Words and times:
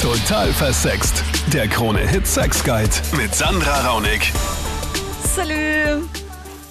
Total 0.00 0.50
versext. 0.54 1.22
Der 1.52 1.68
Krone-Hit 1.68 2.26
Sex 2.26 2.64
Guide 2.64 2.90
mit 3.18 3.34
Sandra 3.34 3.86
Raunig. 3.86 4.32
Salü. 5.34 6.02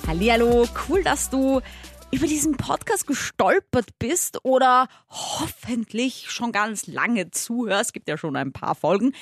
Hallihallo, 0.07 0.65
cool, 0.87 1.03
dass 1.03 1.29
du 1.29 1.61
über 2.09 2.25
diesen 2.25 2.57
Podcast 2.57 3.05
gestolpert 3.05 3.99
bist 3.99 4.43
oder 4.43 4.87
hoffentlich 5.09 6.31
schon 6.31 6.51
ganz 6.51 6.87
lange 6.87 7.29
zuhörst. 7.29 7.93
Gibt 7.93 8.09
ja 8.09 8.17
schon 8.17 8.35
ein 8.35 8.51
paar 8.51 8.73
Folgen. 8.73 9.13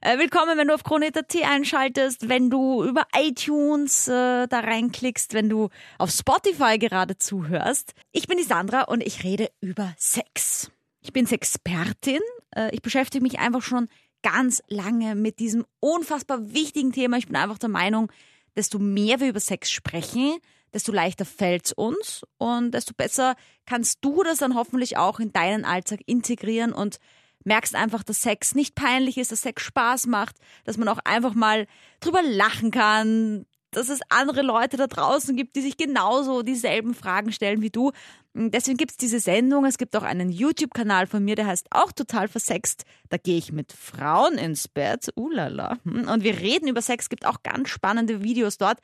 Äh, 0.00 0.16
willkommen, 0.16 0.56
wenn 0.56 0.68
du 0.68 0.74
auf 0.74 0.82
Krone.at 0.82 1.36
einschaltest, 1.44 2.30
wenn 2.30 2.48
du 2.48 2.82
über 2.82 3.02
iTunes 3.14 4.08
äh, 4.08 4.46
da 4.48 4.60
reinklickst, 4.60 5.34
wenn 5.34 5.50
du 5.50 5.68
auf 5.98 6.10
Spotify 6.10 6.78
gerade 6.78 7.18
zuhörst. 7.18 7.92
Ich 8.12 8.26
bin 8.26 8.38
die 8.38 8.44
Sandra 8.44 8.84
und 8.84 9.02
ich 9.02 9.22
rede 9.22 9.50
über 9.60 9.92
Sex. 9.98 10.70
Ich 11.02 11.12
bin 11.12 11.26
Sexpertin. 11.26 12.22
Äh, 12.54 12.74
ich 12.74 12.82
beschäftige 12.82 13.22
mich 13.22 13.38
einfach 13.38 13.62
schon 13.62 13.88
ganz 14.22 14.62
lange 14.68 15.14
mit 15.14 15.38
diesem 15.38 15.64
unfassbar 15.80 16.52
wichtigen 16.52 16.92
Thema. 16.92 17.16
Ich 17.16 17.26
bin 17.26 17.36
einfach 17.36 17.58
der 17.58 17.68
Meinung, 17.68 18.10
desto 18.56 18.78
mehr 18.78 19.20
wir 19.20 19.28
über 19.28 19.40
Sex 19.40 19.70
sprechen, 19.70 20.38
desto 20.72 20.92
leichter 20.92 21.24
fällt's 21.24 21.72
uns 21.72 22.22
und 22.38 22.72
desto 22.72 22.94
besser 22.94 23.34
kannst 23.66 23.98
du 24.02 24.22
das 24.22 24.38
dann 24.38 24.54
hoffentlich 24.54 24.96
auch 24.96 25.20
in 25.20 25.32
deinen 25.32 25.64
Alltag 25.64 26.00
integrieren 26.06 26.72
und 26.72 26.98
merkst 27.44 27.74
einfach, 27.74 28.02
dass 28.02 28.22
Sex 28.22 28.54
nicht 28.54 28.74
peinlich 28.74 29.16
ist, 29.16 29.32
dass 29.32 29.42
Sex 29.42 29.62
Spaß 29.62 30.06
macht, 30.06 30.36
dass 30.64 30.76
man 30.76 30.88
auch 30.88 30.98
einfach 31.04 31.34
mal 31.34 31.66
drüber 32.00 32.22
lachen 32.22 32.70
kann, 32.70 33.46
dass 33.70 33.88
es 33.88 34.00
andere 34.08 34.42
Leute 34.42 34.76
da 34.76 34.86
draußen 34.86 35.36
gibt, 35.36 35.56
die 35.56 35.60
sich 35.60 35.76
genauso 35.76 36.42
dieselben 36.42 36.94
Fragen 36.94 37.32
stellen 37.32 37.62
wie 37.62 37.70
du. 37.70 37.92
Deswegen 38.34 38.76
gibt 38.76 38.92
es 38.92 38.96
diese 38.96 39.20
Sendung. 39.20 39.64
Es 39.64 39.78
gibt 39.78 39.96
auch 39.96 40.02
einen 40.02 40.30
YouTube-Kanal 40.30 41.06
von 41.06 41.24
mir, 41.24 41.36
der 41.36 41.46
heißt 41.46 41.68
auch 41.70 41.92
total 41.92 42.28
versext. 42.28 42.84
Da 43.08 43.16
gehe 43.16 43.38
ich 43.38 43.52
mit 43.52 43.72
Frauen 43.72 44.38
ins 44.38 44.68
Bett. 44.68 45.10
Ulala. 45.16 45.78
Und 45.84 46.22
wir 46.22 46.38
reden 46.38 46.68
über 46.68 46.82
Sex. 46.82 47.08
Gibt 47.08 47.26
auch 47.26 47.42
ganz 47.42 47.68
spannende 47.68 48.22
Videos 48.22 48.58
dort. 48.58 48.78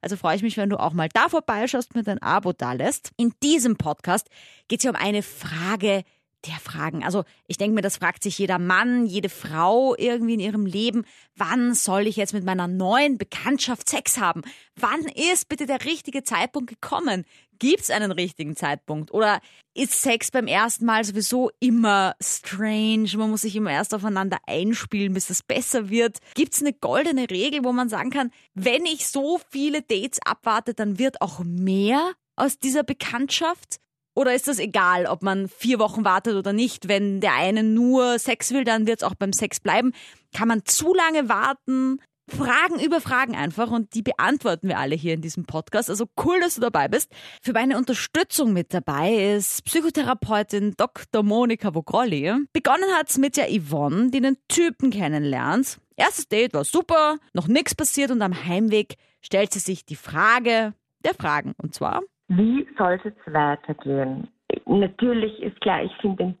Also 0.00 0.16
freue 0.16 0.36
ich 0.36 0.42
mich, 0.42 0.56
wenn 0.56 0.70
du 0.70 0.78
auch 0.78 0.92
mal 0.92 1.08
da 1.12 1.28
vorbeischaust, 1.28 1.94
mir 1.94 2.04
dein 2.04 2.22
Abo 2.22 2.52
da 2.52 2.72
lässt. 2.72 3.10
In 3.16 3.32
diesem 3.42 3.76
Podcast 3.76 4.28
geht 4.68 4.80
es 4.80 4.84
ja 4.84 4.90
um 4.90 4.96
eine 4.96 5.22
Frage, 5.22 6.04
der 6.46 6.56
Fragen. 6.56 7.04
Also 7.04 7.24
ich 7.46 7.56
denke 7.56 7.74
mir, 7.74 7.82
das 7.82 7.96
fragt 7.96 8.22
sich 8.22 8.38
jeder 8.38 8.58
Mann, 8.58 9.06
jede 9.06 9.28
Frau 9.28 9.94
irgendwie 9.96 10.34
in 10.34 10.40
ihrem 10.40 10.66
Leben, 10.66 11.04
wann 11.36 11.74
soll 11.74 12.06
ich 12.06 12.16
jetzt 12.16 12.32
mit 12.32 12.44
meiner 12.44 12.68
neuen 12.68 13.18
Bekanntschaft 13.18 13.88
Sex 13.88 14.18
haben? 14.18 14.42
Wann 14.76 15.04
ist 15.06 15.48
bitte 15.48 15.66
der 15.66 15.84
richtige 15.84 16.22
Zeitpunkt 16.22 16.70
gekommen? 16.70 17.24
Gibt 17.58 17.80
es 17.80 17.90
einen 17.90 18.12
richtigen 18.12 18.54
Zeitpunkt? 18.54 19.12
Oder 19.12 19.40
ist 19.74 20.00
Sex 20.00 20.30
beim 20.30 20.46
ersten 20.46 20.84
Mal 20.84 21.02
sowieso 21.02 21.50
immer 21.58 22.14
strange? 22.20 23.10
Man 23.16 23.30
muss 23.30 23.40
sich 23.40 23.56
immer 23.56 23.72
erst 23.72 23.94
aufeinander 23.94 24.38
einspielen, 24.46 25.12
bis 25.12 25.30
es 25.30 25.42
besser 25.42 25.90
wird. 25.90 26.18
Gibt 26.34 26.54
es 26.54 26.60
eine 26.60 26.72
goldene 26.72 27.28
Regel, 27.30 27.64
wo 27.64 27.72
man 27.72 27.88
sagen 27.88 28.10
kann, 28.10 28.30
wenn 28.54 28.86
ich 28.86 29.08
so 29.08 29.40
viele 29.50 29.82
Dates 29.82 30.20
abwarte, 30.24 30.74
dann 30.74 31.00
wird 31.00 31.20
auch 31.20 31.40
mehr 31.40 32.12
aus 32.36 32.58
dieser 32.58 32.84
Bekanntschaft? 32.84 33.80
Oder 34.18 34.34
ist 34.34 34.48
das 34.48 34.58
egal, 34.58 35.06
ob 35.06 35.22
man 35.22 35.46
vier 35.46 35.78
Wochen 35.78 36.04
wartet 36.04 36.34
oder 36.34 36.52
nicht? 36.52 36.88
Wenn 36.88 37.20
der 37.20 37.34
eine 37.34 37.62
nur 37.62 38.18
Sex 38.18 38.50
will, 38.50 38.64
dann 38.64 38.88
wird 38.88 38.98
es 38.98 39.04
auch 39.04 39.14
beim 39.14 39.32
Sex 39.32 39.60
bleiben. 39.60 39.92
Kann 40.34 40.48
man 40.48 40.64
zu 40.64 40.92
lange 40.92 41.28
warten? 41.28 42.00
Fragen 42.28 42.80
über 42.80 43.00
Fragen 43.00 43.36
einfach 43.36 43.70
und 43.70 43.94
die 43.94 44.02
beantworten 44.02 44.66
wir 44.66 44.80
alle 44.80 44.96
hier 44.96 45.14
in 45.14 45.20
diesem 45.20 45.44
Podcast. 45.44 45.88
Also 45.88 46.06
cool, 46.24 46.40
dass 46.40 46.56
du 46.56 46.60
dabei 46.60 46.88
bist. 46.88 47.12
Für 47.42 47.52
meine 47.52 47.78
Unterstützung 47.78 48.52
mit 48.52 48.74
dabei 48.74 49.36
ist 49.36 49.64
Psychotherapeutin 49.64 50.74
Dr. 50.76 51.22
Monika 51.22 51.72
Vogrolli. 51.72 52.34
Begonnen 52.52 52.90
hat's 52.98 53.18
mit 53.18 53.36
der 53.36 53.48
Yvonne, 53.48 54.10
die 54.10 54.18
einen 54.18 54.36
Typen 54.48 54.90
kennenlernt. 54.90 55.78
Erstes 55.94 56.26
Date 56.26 56.54
war 56.54 56.64
super, 56.64 57.18
noch 57.34 57.46
nichts 57.46 57.76
passiert 57.76 58.10
und 58.10 58.20
am 58.20 58.44
Heimweg 58.46 58.96
stellt 59.20 59.52
sie 59.52 59.60
sich 59.60 59.86
die 59.86 59.94
Frage 59.94 60.74
der 61.04 61.14
Fragen. 61.14 61.54
Und 61.62 61.72
zwar, 61.72 62.02
wie 62.28 62.68
soll 62.76 62.92
es 62.92 63.04
jetzt 63.04 63.32
weitergehen? 63.32 64.28
Natürlich 64.66 65.42
ist 65.42 65.60
klar, 65.60 65.82
ich 65.82 65.94
finde 65.96 66.22
ihn 66.22 66.38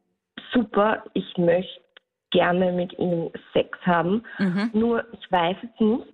super. 0.52 1.02
Ich 1.14 1.36
möchte 1.36 1.80
gerne 2.30 2.72
mit 2.72 2.98
ihm 2.98 3.30
Sex 3.52 3.78
haben. 3.82 4.22
Mhm. 4.38 4.70
Nur 4.72 5.04
ich 5.12 5.32
weiß 5.32 5.56
es 5.62 5.80
nicht. 5.80 6.06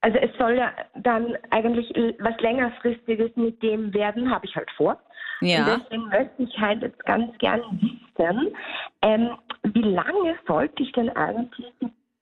Also 0.00 0.18
es 0.18 0.30
soll 0.38 0.56
ja 0.56 0.72
dann 0.94 1.36
eigentlich 1.50 1.90
was 2.20 2.38
längerfristiges 2.40 3.34
mit 3.36 3.62
dem 3.62 3.92
werden, 3.92 4.30
habe 4.30 4.46
ich 4.46 4.54
halt 4.54 4.70
vor. 4.72 4.98
Ja. 5.40 5.74
Und 5.74 5.82
deswegen 5.82 6.08
möchte 6.08 6.42
ich 6.42 6.58
halt 6.58 6.82
jetzt 6.82 7.04
ganz 7.04 7.36
gerne 7.38 7.64
wissen, 7.72 8.54
ähm, 9.02 9.30
wie 9.64 9.82
lange 9.82 10.36
sollte 10.46 10.82
ich 10.82 10.92
denn 10.92 11.10
eigentlich 11.10 11.72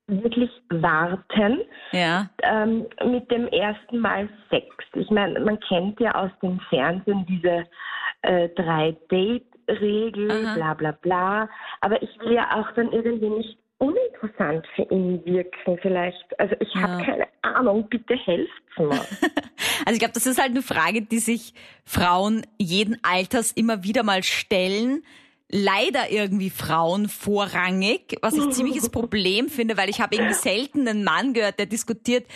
wirklich 0.08 0.50
warten 0.70 1.62
ja. 1.92 2.28
ähm, 2.42 2.86
mit 3.04 3.30
dem 3.30 3.48
ersten 3.48 3.98
Mal 3.98 4.28
Sex. 4.50 4.66
Ich 4.94 5.10
meine, 5.10 5.40
man 5.40 5.58
kennt 5.60 5.98
ja 6.00 6.14
aus 6.14 6.30
dem 6.42 6.60
Fernsehen 6.68 7.26
diese 7.26 7.64
äh, 8.22 8.48
drei 8.50 8.96
Date-Regel, 9.10 10.54
bla 10.54 10.74
bla 10.74 10.92
bla. 10.92 11.48
Aber 11.80 12.00
ich 12.02 12.10
will 12.20 12.34
ja 12.34 12.48
auch 12.54 12.72
dann 12.74 12.92
irgendwie 12.92 13.30
nicht 13.30 13.58
uninteressant 13.78 14.66
für 14.74 14.82
ihn 14.82 15.24
wirken 15.24 15.78
vielleicht. 15.82 16.38
Also 16.38 16.54
ich 16.60 16.72
ja. 16.74 16.82
habe 16.82 17.04
keine 17.04 17.26
Ahnung, 17.42 17.88
bitte 17.88 18.14
helft 18.14 18.52
mir. 18.78 18.90
also 18.90 19.92
ich 19.92 19.98
glaube, 19.98 20.14
das 20.14 20.26
ist 20.26 20.40
halt 20.40 20.50
eine 20.50 20.62
Frage, 20.62 21.02
die 21.02 21.18
sich 21.18 21.52
Frauen 21.84 22.46
jeden 22.58 22.98
Alters 23.02 23.52
immer 23.52 23.82
wieder 23.84 24.02
mal 24.02 24.22
stellen 24.22 25.02
leider 25.50 26.10
irgendwie 26.10 26.50
Frauen 26.50 27.08
vorrangig, 27.08 28.16
was 28.22 28.34
ich 28.34 28.50
ziemliches 28.50 28.88
Problem 28.90 29.48
finde, 29.48 29.76
weil 29.76 29.88
ich 29.88 30.00
habe 30.00 30.16
irgendwie 30.16 30.34
selten 30.34 30.88
einen 30.88 31.04
Mann 31.04 31.34
gehört, 31.34 31.58
der 31.58 31.66
diskutiert, 31.66 32.26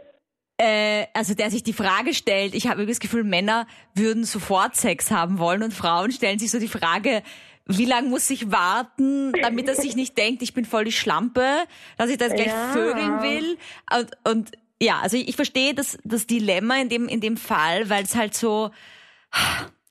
äh, 0.58 1.06
also 1.14 1.34
der 1.34 1.50
sich 1.50 1.62
die 1.62 1.72
Frage 1.72 2.12
stellt, 2.12 2.54
ich 2.54 2.66
habe 2.66 2.86
das 2.86 3.00
Gefühl, 3.00 3.24
Männer 3.24 3.66
würden 3.94 4.24
sofort 4.24 4.76
Sex 4.76 5.10
haben 5.10 5.38
wollen 5.38 5.62
und 5.62 5.72
Frauen 5.72 6.12
stellen 6.12 6.38
sich 6.38 6.50
so 6.50 6.58
die 6.58 6.68
Frage, 6.68 7.22
wie 7.66 7.84
lange 7.84 8.08
muss 8.08 8.28
ich 8.30 8.50
warten, 8.50 9.32
damit 9.32 9.68
er 9.68 9.76
sich 9.76 9.94
nicht 9.94 10.18
denkt, 10.18 10.42
ich 10.42 10.54
bin 10.54 10.64
voll 10.64 10.84
die 10.84 10.92
Schlampe, 10.92 11.64
dass 11.96 12.10
ich 12.10 12.18
das 12.18 12.34
gleich 12.34 12.48
ja. 12.48 12.72
vögeln 12.72 13.22
will. 13.22 13.58
Und, 13.96 14.10
und 14.28 14.50
ja, 14.82 14.98
also 15.00 15.16
ich, 15.16 15.28
ich 15.28 15.36
verstehe 15.36 15.72
das, 15.74 15.98
das 16.04 16.26
Dilemma 16.26 16.76
in 16.78 16.88
dem, 16.88 17.06
in 17.06 17.20
dem 17.20 17.36
Fall, 17.36 17.88
weil 17.88 18.02
es 18.02 18.16
halt 18.16 18.34
so, 18.34 18.70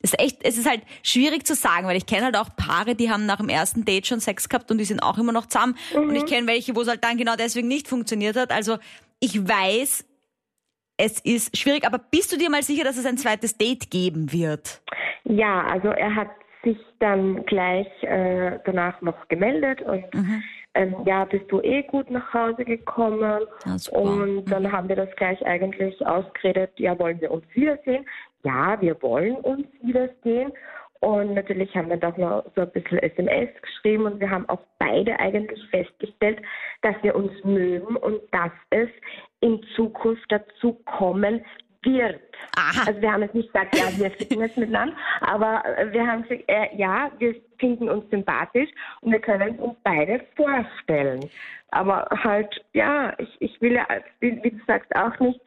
ist 0.01 0.19
echt, 0.19 0.43
es 0.43 0.57
ist 0.57 0.67
halt 0.67 0.81
schwierig 1.03 1.45
zu 1.45 1.55
sagen, 1.55 1.85
weil 1.85 1.97
ich 1.97 2.05
kenne 2.05 2.25
halt 2.25 2.37
auch 2.37 2.49
Paare, 2.55 2.95
die 2.95 3.11
haben 3.11 3.25
nach 3.25 3.37
dem 3.37 3.49
ersten 3.49 3.83
Date 3.83 4.07
schon 4.07 4.19
Sex 4.19 4.47
gehabt 4.47 4.71
und 4.71 4.77
die 4.77 4.85
sind 4.85 5.01
auch 5.01 5.17
immer 5.17 5.33
noch 5.33 5.45
zusammen. 5.47 5.75
Mhm. 5.93 6.09
Und 6.09 6.15
ich 6.15 6.23
mhm. 6.23 6.27
kenne 6.27 6.47
welche, 6.47 6.75
wo 6.75 6.81
es 6.81 6.87
halt 6.87 7.03
dann 7.03 7.17
genau 7.17 7.35
deswegen 7.35 7.67
nicht 7.67 7.87
funktioniert 7.87 8.37
hat. 8.37 8.51
Also 8.51 8.77
ich 9.19 9.47
weiß, 9.47 10.05
es 10.97 11.19
ist 11.21 11.57
schwierig, 11.57 11.85
aber 11.85 11.97
bist 11.97 12.31
du 12.31 12.37
dir 12.37 12.49
mal 12.49 12.63
sicher, 12.63 12.83
dass 12.83 12.97
es 12.97 13.05
ein 13.05 13.17
zweites 13.17 13.57
Date 13.57 13.91
geben 13.91 14.31
wird? 14.31 14.81
Ja, 15.25 15.63
also 15.65 15.89
er 15.89 16.15
hat 16.15 16.29
sich 16.63 16.77
dann 16.99 17.45
gleich 17.45 17.87
äh, 18.03 18.59
danach 18.65 19.01
noch 19.01 19.27
gemeldet 19.27 19.81
und 19.81 20.13
mhm. 20.13 20.43
Ähm, 20.75 20.95
ja, 21.05 21.25
bist 21.25 21.51
du 21.51 21.61
eh 21.61 21.83
gut 21.83 22.09
nach 22.11 22.33
Hause 22.33 22.63
gekommen? 22.63 23.41
Ja, 23.65 23.77
und 23.91 24.45
dann 24.45 24.63
mhm. 24.63 24.71
haben 24.71 24.89
wir 24.89 24.95
das 24.95 25.13
gleich 25.15 25.43
eigentlich 25.45 26.05
ausgeredet, 26.05 26.71
ja, 26.77 26.97
wollen 26.99 27.19
wir 27.21 27.31
uns 27.31 27.45
wiedersehen? 27.53 28.05
ja, 28.43 28.79
wir 28.81 29.01
wollen 29.01 29.35
uns 29.37 29.67
wiedersehen. 29.81 30.51
Und 31.01 31.33
natürlich 31.33 31.73
haben 31.75 31.89
wir 31.89 31.97
doch 31.97 32.17
noch 32.17 32.43
so 32.55 32.61
ein 32.61 32.71
bisschen 32.71 32.99
SMS 32.99 33.49
geschrieben 33.61 34.05
und 34.05 34.19
wir 34.19 34.29
haben 34.29 34.47
auch 34.49 34.59
beide 34.79 35.17
eigentlich 35.17 35.61
festgestellt, 35.69 36.41
dass 36.81 36.95
wir 37.03 37.15
uns 37.15 37.31
mögen 37.45 37.95
und 37.95 38.21
dass 38.31 38.51
es 38.69 38.89
in 39.39 39.63
Zukunft 39.75 40.25
dazu 40.27 40.73
kommen 40.97 41.45
wird. 41.83 42.19
Aha. 42.55 42.83
Also 42.87 43.01
wir 43.01 43.11
haben 43.11 43.21
jetzt 43.21 43.35
nicht 43.35 43.53
gesagt, 43.53 43.77
ja, 43.77 43.85
wir 43.97 44.11
finden 44.11 44.41
es 44.43 44.55
miteinander, 44.57 44.95
aber 45.21 45.63
wir 45.91 46.05
haben 46.05 46.23
gesagt, 46.23 46.43
äh, 46.47 46.75
ja, 46.75 47.11
wir 47.19 47.35
finden 47.57 47.89
uns 47.89 48.09
sympathisch 48.09 48.69
und 49.01 49.11
wir 49.11 49.19
können 49.19 49.57
uns 49.59 49.77
beide 49.83 50.21
vorstellen. 50.35 51.29
Aber 51.71 52.07
halt, 52.11 52.63
ja, 52.73 53.13
ich, 53.17 53.29
ich 53.39 53.61
will 53.61 53.73
ja, 53.73 53.87
wie, 54.19 54.43
wie 54.43 54.51
du 54.51 54.59
sagst, 54.65 54.93
auch 54.95 55.17
nicht 55.19 55.39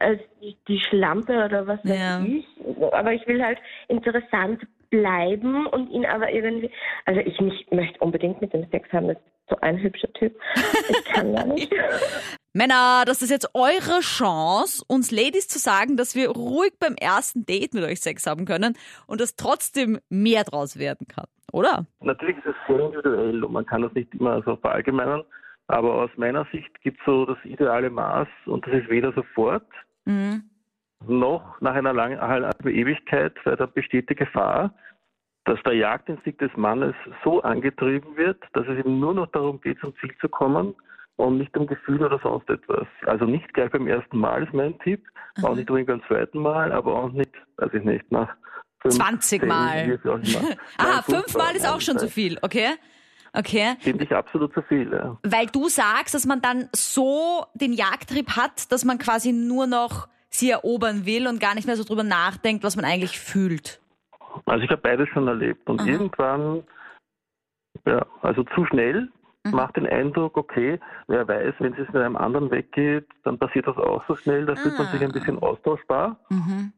als 0.00 0.20
die, 0.42 0.56
die 0.66 0.80
Schlampe 0.80 1.44
oder 1.44 1.66
was 1.66 1.82
weiß 1.84 1.98
ja. 1.98 2.22
ich. 2.22 2.46
Aber 2.92 3.12
ich 3.12 3.26
will 3.26 3.42
halt 3.42 3.58
interessant 3.88 4.66
bleiben 4.90 5.66
und 5.66 5.90
ihn 5.90 6.06
aber 6.06 6.30
irgendwie, 6.32 6.70
also 7.04 7.20
ich 7.20 7.40
mich, 7.40 7.66
möchte 7.70 7.98
unbedingt 8.00 8.40
mit 8.40 8.52
dem 8.52 8.68
Sex 8.70 8.90
haben, 8.92 9.08
das 9.08 9.16
ist 9.16 9.48
so 9.50 9.56
ein 9.60 9.80
hübscher 9.80 10.12
Typ. 10.14 10.38
Ich 10.88 11.04
kann 11.04 11.34
ja 11.34 11.44
nicht. 11.44 11.72
Männer, 12.54 13.04
das 13.06 13.20
ist 13.20 13.30
jetzt 13.30 13.50
eure 13.54 14.00
Chance, 14.00 14.82
uns 14.88 15.10
Ladies 15.10 15.48
zu 15.48 15.58
sagen, 15.58 15.96
dass 15.96 16.14
wir 16.14 16.30
ruhig 16.30 16.72
beim 16.80 16.94
ersten 16.94 17.44
Date 17.44 17.74
mit 17.74 17.84
euch 17.84 18.00
Sex 18.00 18.26
haben 18.26 18.46
können 18.46 18.74
und 19.06 19.20
dass 19.20 19.36
trotzdem 19.36 19.98
mehr 20.08 20.44
draus 20.44 20.78
werden 20.78 21.06
kann, 21.06 21.26
oder? 21.52 21.86
Natürlich 22.00 22.38
ist 22.38 22.46
es 22.46 22.54
sehr 22.66 22.80
individuell 22.80 23.44
und 23.44 23.52
man 23.52 23.66
kann 23.66 23.82
das 23.82 23.92
nicht 23.92 24.14
immer 24.14 24.42
so 24.42 24.56
verallgemeinern. 24.56 25.22
Aber 25.66 25.96
aus 25.96 26.10
meiner 26.16 26.46
Sicht 26.50 26.80
gibt 26.80 26.98
es 26.98 27.04
so 27.04 27.26
das 27.26 27.36
ideale 27.44 27.90
Maß 27.90 28.28
und 28.46 28.66
das 28.66 28.74
ist 28.74 28.88
weder 28.88 29.12
sofort 29.12 29.66
mhm. 30.06 30.44
noch 31.06 31.60
nach 31.60 31.74
einer 31.74 31.92
langen 31.92 32.18
Ewigkeit, 32.64 33.34
weil 33.44 33.56
da 33.56 33.66
besteht 33.66 34.08
die 34.08 34.14
Gefahr, 34.14 34.72
dass 35.44 35.62
der 35.64 35.74
Jagdinstinkt 35.74 36.40
des 36.40 36.56
Mannes 36.56 36.94
so 37.22 37.42
angetrieben 37.42 38.16
wird, 38.16 38.42
dass 38.54 38.66
es 38.66 38.82
ihm 38.82 38.98
nur 38.98 39.12
noch 39.12 39.26
darum 39.26 39.60
geht, 39.60 39.78
zum 39.80 39.94
Ziel 40.00 40.14
zu 40.22 40.30
kommen 40.30 40.74
und 41.18 41.38
nicht 41.38 41.56
um 41.56 41.66
Gefühl 41.66 42.02
oder 42.02 42.18
sonst 42.22 42.48
etwas. 42.48 42.86
Also 43.04 43.24
nicht 43.24 43.52
gleich 43.52 43.70
beim 43.72 43.88
ersten 43.88 44.18
Mal 44.18 44.44
ist 44.44 44.54
mein 44.54 44.78
Tipp, 44.78 45.04
mhm. 45.36 45.44
auch 45.44 45.54
nicht 45.56 45.68
unbedingt 45.68 45.88
beim 45.88 46.02
zweiten 46.08 46.38
Mal, 46.38 46.72
aber 46.72 46.94
auch 46.94 47.10
nicht, 47.10 47.32
weiß 47.56 47.74
ich 47.74 47.84
nicht, 47.84 48.10
nach 48.10 48.34
20 48.88 49.44
Mal. 49.44 49.98
Aha, 50.78 51.02
fünfmal 51.02 51.56
ist 51.56 51.68
auch 51.68 51.80
schon 51.80 51.98
zu 51.98 52.08
viel, 52.08 52.38
okay? 52.42 52.68
Okay. 53.32 53.74
Finde 53.80 54.04
ich 54.04 54.14
absolut 54.14 54.54
zu 54.54 54.62
viel, 54.62 54.90
ja. 54.92 55.18
Weil 55.24 55.46
du 55.46 55.68
sagst, 55.68 56.14
dass 56.14 56.24
man 56.24 56.40
dann 56.40 56.68
so 56.72 57.44
den 57.54 57.72
Jagdtrieb 57.72 58.36
hat, 58.36 58.70
dass 58.70 58.84
man 58.84 58.98
quasi 58.98 59.32
nur 59.32 59.66
noch 59.66 60.08
sie 60.30 60.50
erobern 60.50 61.04
will 61.04 61.26
und 61.26 61.40
gar 61.40 61.54
nicht 61.56 61.66
mehr 61.66 61.76
so 61.76 61.84
drüber 61.84 62.04
nachdenkt, 62.04 62.62
was 62.62 62.76
man 62.76 62.84
eigentlich 62.84 63.18
fühlt. 63.18 63.80
Also 64.46 64.64
ich 64.64 64.70
habe 64.70 64.80
beides 64.80 65.08
schon 65.08 65.26
erlebt 65.26 65.68
und 65.68 65.80
Aha. 65.80 65.88
irgendwann, 65.88 66.62
ja, 67.86 68.06
also 68.22 68.44
zu 68.54 68.64
schnell 68.66 69.08
mhm. 69.44 69.52
macht 69.52 69.76
den 69.76 69.86
Eindruck, 69.86 70.36
okay, 70.36 70.78
wer 71.06 71.26
weiß, 71.26 71.54
wenn 71.58 71.72
es 71.74 71.78
mit 71.78 71.96
einem 71.96 72.16
anderen 72.16 72.50
weggeht, 72.50 73.06
dann 73.24 73.38
passiert 73.38 73.66
das 73.66 73.76
auch 73.76 74.04
so 74.06 74.16
schnell, 74.16 74.46
da 74.46 74.56
fühlt 74.56 74.74
ah. 74.74 74.82
man 74.82 74.92
sich 74.92 75.02
ein 75.02 75.12
bisschen 75.12 75.38
austauschbar. 75.38 76.18
Mhm. 76.30 76.72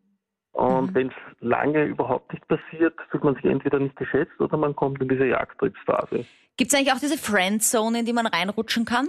Und 0.53 0.91
mhm. 0.91 0.95
wenn 0.95 1.09
es 1.09 1.15
lange 1.41 1.85
überhaupt 1.85 2.33
nicht 2.33 2.47
passiert, 2.49 2.95
fühlt 3.11 3.25
man 3.25 3.35
sich 3.37 3.45
entweder 3.45 3.79
nicht 3.79 3.97
geschätzt 3.97 4.41
oder 4.41 4.57
man 4.57 4.75
kommt 4.75 5.01
in 5.01 5.09
diese 5.09 5.27
Jagdtriebsphase. 5.27 6.25
Gibt 6.57 6.73
es 6.73 6.79
eigentlich 6.79 6.93
auch 6.93 6.99
diese 6.99 7.17
Friendzone, 7.17 8.01
in 8.01 8.05
die 8.05 8.13
man 8.13 8.27
reinrutschen 8.27 8.85
kann? 8.85 9.09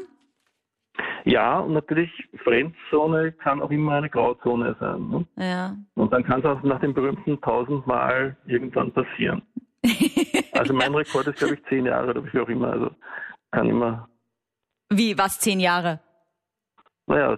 Ja, 1.26 1.60
und 1.60 1.74
natürlich, 1.74 2.10
Friendzone 2.44 3.32
kann 3.32 3.62
auch 3.62 3.72
immer 3.72 3.94
eine 3.94 4.10
Grauzone 4.10 4.76
sein. 4.80 5.10
Ne? 5.10 5.26
Ja. 5.38 5.76
Und 5.96 6.12
dann 6.14 6.24
kann 6.24 6.40
es 6.40 6.46
auch 6.46 6.62
nach 6.64 6.80
dem 6.80 6.94
berühmten 6.94 7.40
tausendmal 7.42 8.38
irgendwann 8.46 8.92
passieren. 8.92 9.42
also 10.54 10.74
mein 10.74 10.94
Rekord 10.94 11.28
ist, 11.28 11.38
glaube 11.38 11.56
ich, 11.56 11.64
zehn 11.66 11.86
Jahre 11.86 12.12
oder 12.12 12.24
wie 12.32 12.40
auch 12.40 12.50
immer. 12.50 12.72
Also 12.72 12.92
kann 13.52 13.70
immer. 13.70 14.10
Wie, 14.90 15.18
was, 15.18 15.40
zehn 15.40 15.60
Jahre? 15.60 16.00
Naja, 17.08 17.38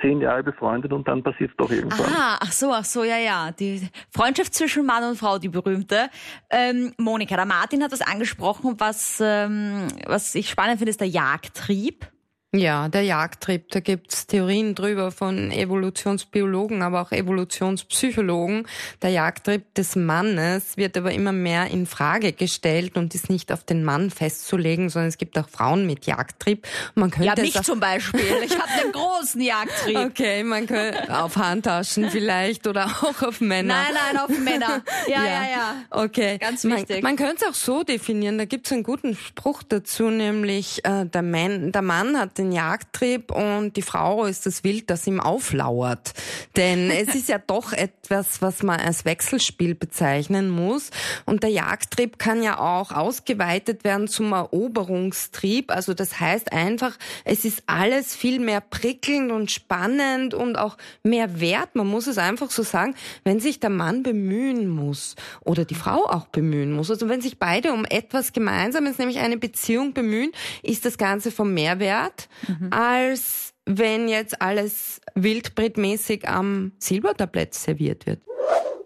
zehn 0.00 0.20
Jahre 0.20 0.42
befreundet 0.42 0.92
und 0.92 1.06
dann 1.08 1.22
passiert 1.22 1.50
es 1.50 1.56
doch 1.56 1.70
irgendwann. 1.70 2.00
Aha, 2.00 2.38
ach 2.40 2.52
so, 2.52 2.72
ach 2.72 2.84
so, 2.84 3.04
ja, 3.04 3.18
ja. 3.18 3.50
Die 3.52 3.88
Freundschaft 4.10 4.54
zwischen 4.54 4.86
Mann 4.86 5.04
und 5.04 5.16
Frau, 5.16 5.38
die 5.38 5.48
berühmte. 5.48 6.08
Ähm, 6.50 6.92
Monika, 6.98 7.36
der 7.36 7.46
Martin 7.46 7.82
hat 7.82 7.92
das 7.92 8.02
angesprochen, 8.02 8.74
was, 8.78 9.20
ähm, 9.20 9.88
was 10.06 10.34
ich 10.34 10.48
spannend 10.48 10.78
finde, 10.78 10.90
ist 10.90 11.00
der 11.00 11.08
Jagdtrieb. 11.08 12.06
Ja, 12.54 12.88
der 12.88 13.02
Jagdtrieb, 13.02 13.70
da 13.70 13.80
gibt's 13.80 14.28
Theorien 14.28 14.76
drüber 14.76 15.10
von 15.10 15.50
Evolutionsbiologen, 15.50 16.80
aber 16.80 17.02
auch 17.02 17.10
Evolutionspsychologen. 17.10 18.66
Der 19.02 19.10
Jagdtrieb 19.10 19.74
des 19.74 19.96
Mannes 19.96 20.76
wird 20.76 20.96
aber 20.96 21.10
immer 21.10 21.32
mehr 21.32 21.66
in 21.66 21.86
Frage 21.86 22.32
gestellt 22.32 22.96
und 22.96 23.14
ist 23.14 23.28
nicht 23.30 23.52
auf 23.52 23.64
den 23.64 23.84
Mann 23.84 24.10
festzulegen, 24.10 24.88
sondern 24.88 25.08
es 25.08 25.18
gibt 25.18 25.36
auch 25.38 25.48
Frauen 25.48 25.86
mit 25.86 26.06
Jagdtrieb. 26.06 26.66
Man 26.94 27.10
könnte 27.10 27.26
ja, 27.26 27.42
mich 27.42 27.60
zum 27.62 27.80
Beispiel. 27.80 28.20
Ich 28.44 28.52
habe 28.58 28.70
einen 28.80 28.92
großen 28.92 29.40
Jagdtrieb. 29.40 29.98
Okay, 29.98 30.44
man 30.44 30.66
könnte 30.66 31.14
auf 31.22 31.36
Handtaschen 31.36 32.10
vielleicht 32.10 32.66
oder 32.68 32.86
auch 32.86 33.22
auf 33.22 33.40
Männer. 33.40 33.74
Nein, 33.74 33.94
nein, 34.12 34.22
auf 34.22 34.38
Männer. 34.38 34.82
Ja, 35.08 35.24
ja, 35.24 35.24
ja. 35.24 35.48
ja. 35.50 35.74
Okay. 35.90 36.38
Ganz 36.38 36.64
wichtig. 36.64 37.02
Man, 37.02 37.16
man 37.16 37.16
könnte 37.16 37.44
es 37.44 37.50
auch 37.50 37.54
so 37.54 37.82
definieren. 37.82 38.38
Da 38.38 38.44
gibt's 38.44 38.72
einen 38.72 38.84
guten 38.84 39.16
Spruch 39.16 39.62
dazu, 39.62 40.10
nämlich 40.10 40.84
äh, 40.84 41.04
der, 41.06 41.22
Mann, 41.22 41.72
der 41.72 41.82
Mann 41.82 42.18
hat 42.18 42.38
den 42.38 42.45
den 42.46 42.52
Jagdtrieb 42.52 43.32
und 43.32 43.76
die 43.76 43.82
Frau 43.82 44.24
ist 44.24 44.46
das 44.46 44.64
Wild, 44.64 44.90
das 44.90 45.06
ihm 45.06 45.20
auflauert. 45.20 46.12
Denn 46.56 46.90
es 46.90 47.14
ist 47.14 47.28
ja 47.28 47.38
doch 47.38 47.72
etwas, 47.72 48.40
was 48.42 48.62
man 48.62 48.80
als 48.80 49.04
Wechselspiel 49.04 49.74
bezeichnen 49.74 50.50
muss. 50.50 50.90
Und 51.24 51.42
der 51.42 51.50
Jagdtrieb 51.50 52.18
kann 52.18 52.42
ja 52.42 52.58
auch 52.58 52.92
ausgeweitet 52.92 53.84
werden 53.84 54.08
zum 54.08 54.32
Eroberungstrieb. 54.32 55.70
Also 55.70 55.94
das 55.94 56.20
heißt 56.20 56.52
einfach, 56.52 56.96
es 57.24 57.44
ist 57.44 57.64
alles 57.66 58.14
viel 58.14 58.38
mehr 58.38 58.60
prickelnd 58.60 59.32
und 59.32 59.50
spannend 59.50 60.34
und 60.34 60.56
auch 60.56 60.76
mehr 61.02 61.40
wert. 61.40 61.74
Man 61.74 61.86
muss 61.86 62.06
es 62.06 62.18
einfach 62.18 62.50
so 62.50 62.62
sagen, 62.62 62.94
wenn 63.24 63.40
sich 63.40 63.60
der 63.60 63.70
Mann 63.70 64.02
bemühen 64.02 64.68
muss 64.68 65.16
oder 65.44 65.64
die 65.64 65.74
Frau 65.74 66.06
auch 66.06 66.26
bemühen 66.26 66.72
muss. 66.72 66.90
Also 66.90 67.08
wenn 67.08 67.20
sich 67.20 67.38
beide 67.38 67.72
um 67.72 67.84
etwas 67.84 68.32
Gemeinsames, 68.32 68.98
nämlich 68.98 69.18
eine 69.18 69.36
Beziehung 69.36 69.92
bemühen, 69.92 70.30
ist 70.62 70.84
das 70.84 70.98
Ganze 70.98 71.30
vom 71.30 71.52
Mehrwert 71.54 72.25
mhm. 72.48 72.70
als 72.70 73.54
wenn 73.66 74.08
jetzt 74.08 74.40
alles 74.40 75.00
wildbretmäßig 75.14 76.28
am 76.28 76.72
Silbertablett 76.78 77.54
serviert 77.54 78.06
wird. 78.06 78.20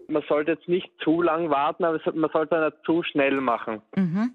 Man 0.07 0.23
sollte 0.27 0.51
jetzt 0.51 0.67
nicht 0.67 0.89
zu 1.03 1.21
lang 1.21 1.49
warten, 1.49 1.85
aber 1.85 1.99
man 2.13 2.29
sollte 2.31 2.59
nicht 2.59 2.77
zu 2.85 3.03
schnell 3.03 3.39
machen. 3.39 3.81
Mhm. 3.95 4.33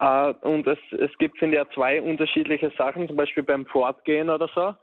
Uh, 0.00 0.32
und 0.42 0.66
es, 0.68 0.78
es 0.92 1.10
gibt 1.18 1.40
sind 1.40 1.52
ja 1.52 1.68
zwei 1.74 2.00
unterschiedliche 2.00 2.70
Sachen, 2.78 3.08
zum 3.08 3.16
Beispiel 3.16 3.42
beim 3.42 3.66
Fortgehen 3.66 4.30
oder 4.30 4.48
so. 4.54 4.74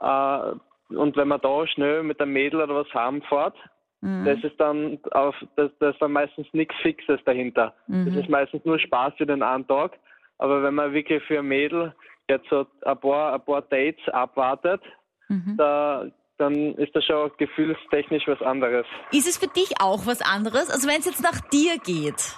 Uh, 0.00 0.58
und 0.88 1.16
wenn 1.16 1.28
man 1.28 1.40
da 1.40 1.66
schnell 1.66 2.02
mit 2.02 2.20
einem 2.20 2.32
Mädel 2.32 2.62
oder 2.62 2.74
was 2.74 2.94
haben 2.94 3.20
fährt, 3.22 3.56
mhm. 4.00 4.24
das 4.24 4.42
ist 4.44 4.58
dann 4.58 4.98
auf, 5.10 5.34
das, 5.56 5.70
das 5.78 5.94
ist 5.94 6.00
dann 6.00 6.12
meistens 6.12 6.46
nichts 6.52 6.74
Fixes 6.80 7.20
dahinter. 7.24 7.74
Mhm. 7.86 8.06
Das 8.06 8.16
ist 8.16 8.30
meistens 8.30 8.64
nur 8.64 8.78
Spaß 8.78 9.14
für 9.18 9.26
den 9.26 9.42
einen 9.42 9.66
Tag. 9.66 9.98
Aber 10.38 10.62
wenn 10.62 10.74
man 10.74 10.92
wirklich 10.92 11.22
für 11.24 11.38
ein 11.38 11.46
Mädel 11.46 11.94
jetzt 12.28 12.48
so 12.50 12.66
ein 12.84 13.00
paar, 13.00 13.34
ein 13.34 13.44
paar 13.44 13.62
Dates 13.62 14.08
abwartet, 14.08 14.82
mhm. 15.28 15.56
da, 15.56 16.06
dann 16.38 16.74
ist 16.74 16.94
das 16.94 17.04
schon 17.04 17.30
gefühlstechnisch 17.38 18.26
was 18.26 18.40
anderes. 18.42 18.86
Ist 19.12 19.28
es 19.28 19.38
für 19.38 19.48
dich 19.48 19.80
auch 19.80 20.06
was 20.06 20.20
anderes? 20.20 20.70
Also 20.70 20.88
wenn 20.88 20.98
es 20.98 21.06
jetzt 21.06 21.22
nach 21.22 21.40
dir 21.48 21.78
geht, 21.78 22.36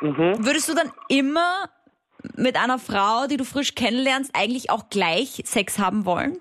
mhm. 0.00 0.44
würdest 0.44 0.68
du 0.68 0.74
dann 0.74 0.92
immer 1.08 1.68
mit 2.36 2.56
einer 2.56 2.78
Frau, 2.78 3.26
die 3.28 3.36
du 3.36 3.44
frisch 3.44 3.74
kennenlernst, 3.74 4.34
eigentlich 4.34 4.70
auch 4.70 4.88
gleich 4.90 5.42
Sex 5.44 5.78
haben 5.78 6.06
wollen? 6.06 6.38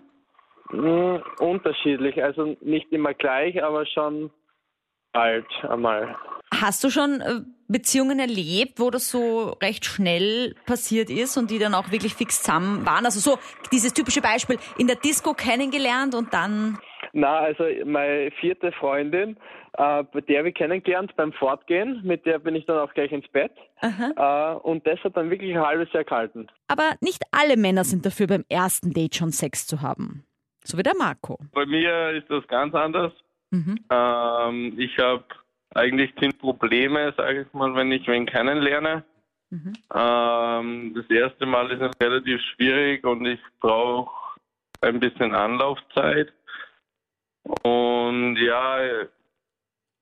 Mhm, 0.72 1.22
unterschiedlich, 1.40 2.24
also 2.24 2.58
nicht 2.62 2.92
immer 2.92 3.14
gleich, 3.14 3.64
aber 3.64 3.86
schon 3.86 4.32
bald 5.12 5.46
einmal. 5.70 6.16
Hast 6.62 6.84
du 6.84 6.90
schon 6.90 7.22
äh, 7.22 7.42
Beziehungen 7.68 8.20
erlebt, 8.20 8.80
wo 8.80 8.90
das 8.90 9.10
so 9.10 9.50
recht 9.62 9.86
schnell 9.86 10.56
passiert 10.66 11.10
ist 11.10 11.38
und 11.38 11.50
die 11.52 11.60
dann 11.60 11.74
auch 11.74 11.92
wirklich 11.92 12.14
fix 12.14 12.42
zusammen 12.44 12.86
waren? 12.86 13.06
Also 13.06 13.20
so 13.20 13.40
dieses 13.72 13.94
typische 13.94 14.22
Beispiel, 14.22 14.58
in 14.78 14.88
der 14.88 14.98
Disco 14.98 15.34
kennengelernt 15.34 16.16
und 16.16 16.34
dann... 16.34 16.78
Na, 17.14 17.40
also 17.40 17.66
meine 17.86 18.32
vierte 18.40 18.72
Freundin, 18.72 19.38
äh, 19.74 20.04
bei 20.04 20.22
der 20.22 20.40
habe 20.40 20.50
ich 20.50 20.56
kennengelernt 20.56 21.16
beim 21.16 21.34
Fortgehen, 21.34 22.02
mit 22.04 22.26
der 22.26 22.40
bin 22.40 22.56
ich 22.56 22.66
dann 22.66 22.78
auch 22.78 22.94
gleich 22.94 23.12
ins 23.12 23.28
Bett. 23.28 23.52
Äh, 23.82 24.54
und 24.64 24.86
das 24.88 25.00
hat 25.04 25.18
dann 25.18 25.30
wirklich 25.30 25.56
ein 25.56 25.62
halbes 25.62 25.92
Jahr 25.94 26.04
gehalten. 26.04 26.48
Aber 26.68 26.96
nicht 27.02 27.24
alle 27.32 27.58
Männer 27.58 27.84
sind 27.84 28.06
dafür, 28.06 28.28
beim 28.28 28.46
ersten 28.50 28.94
Date 28.94 29.16
schon 29.16 29.32
Sex 29.32 29.68
zu 29.68 29.82
haben. 29.82 30.26
So 30.64 30.78
wie 30.78 30.84
der 30.84 30.96
Marco. 30.98 31.40
Bei 31.54 31.66
mir 31.66 32.12
ist 32.12 32.30
das 32.30 32.48
ganz 32.48 32.74
anders. 32.74 33.12
Mhm. 33.52 33.80
Ähm, 33.92 34.80
ich 34.80 34.98
habe 34.98 35.26
eigentlich 35.76 36.14
sind 36.20 36.40
Probleme, 36.40 37.14
sage 37.18 37.42
ich 37.42 37.54
mal, 37.54 37.76
wenn 37.76 37.92
ich 37.92 38.08
wen 38.08 38.26
kennenlerne. 38.26 39.04
Mhm. 39.50 39.74
Ähm, 39.94 40.94
das 40.96 41.10
erste 41.10 41.46
Mal 41.46 41.72
ist 41.72 41.82
es 41.82 41.92
relativ 42.02 42.42
schwierig 42.42 43.04
und 43.06 43.26
ich 43.26 43.40
brauche 43.60 44.40
ein 44.82 45.00
bisschen 45.00 45.34
Anlaufzeit. 45.34 46.34
Und 47.64 48.38
ja, 48.38 48.80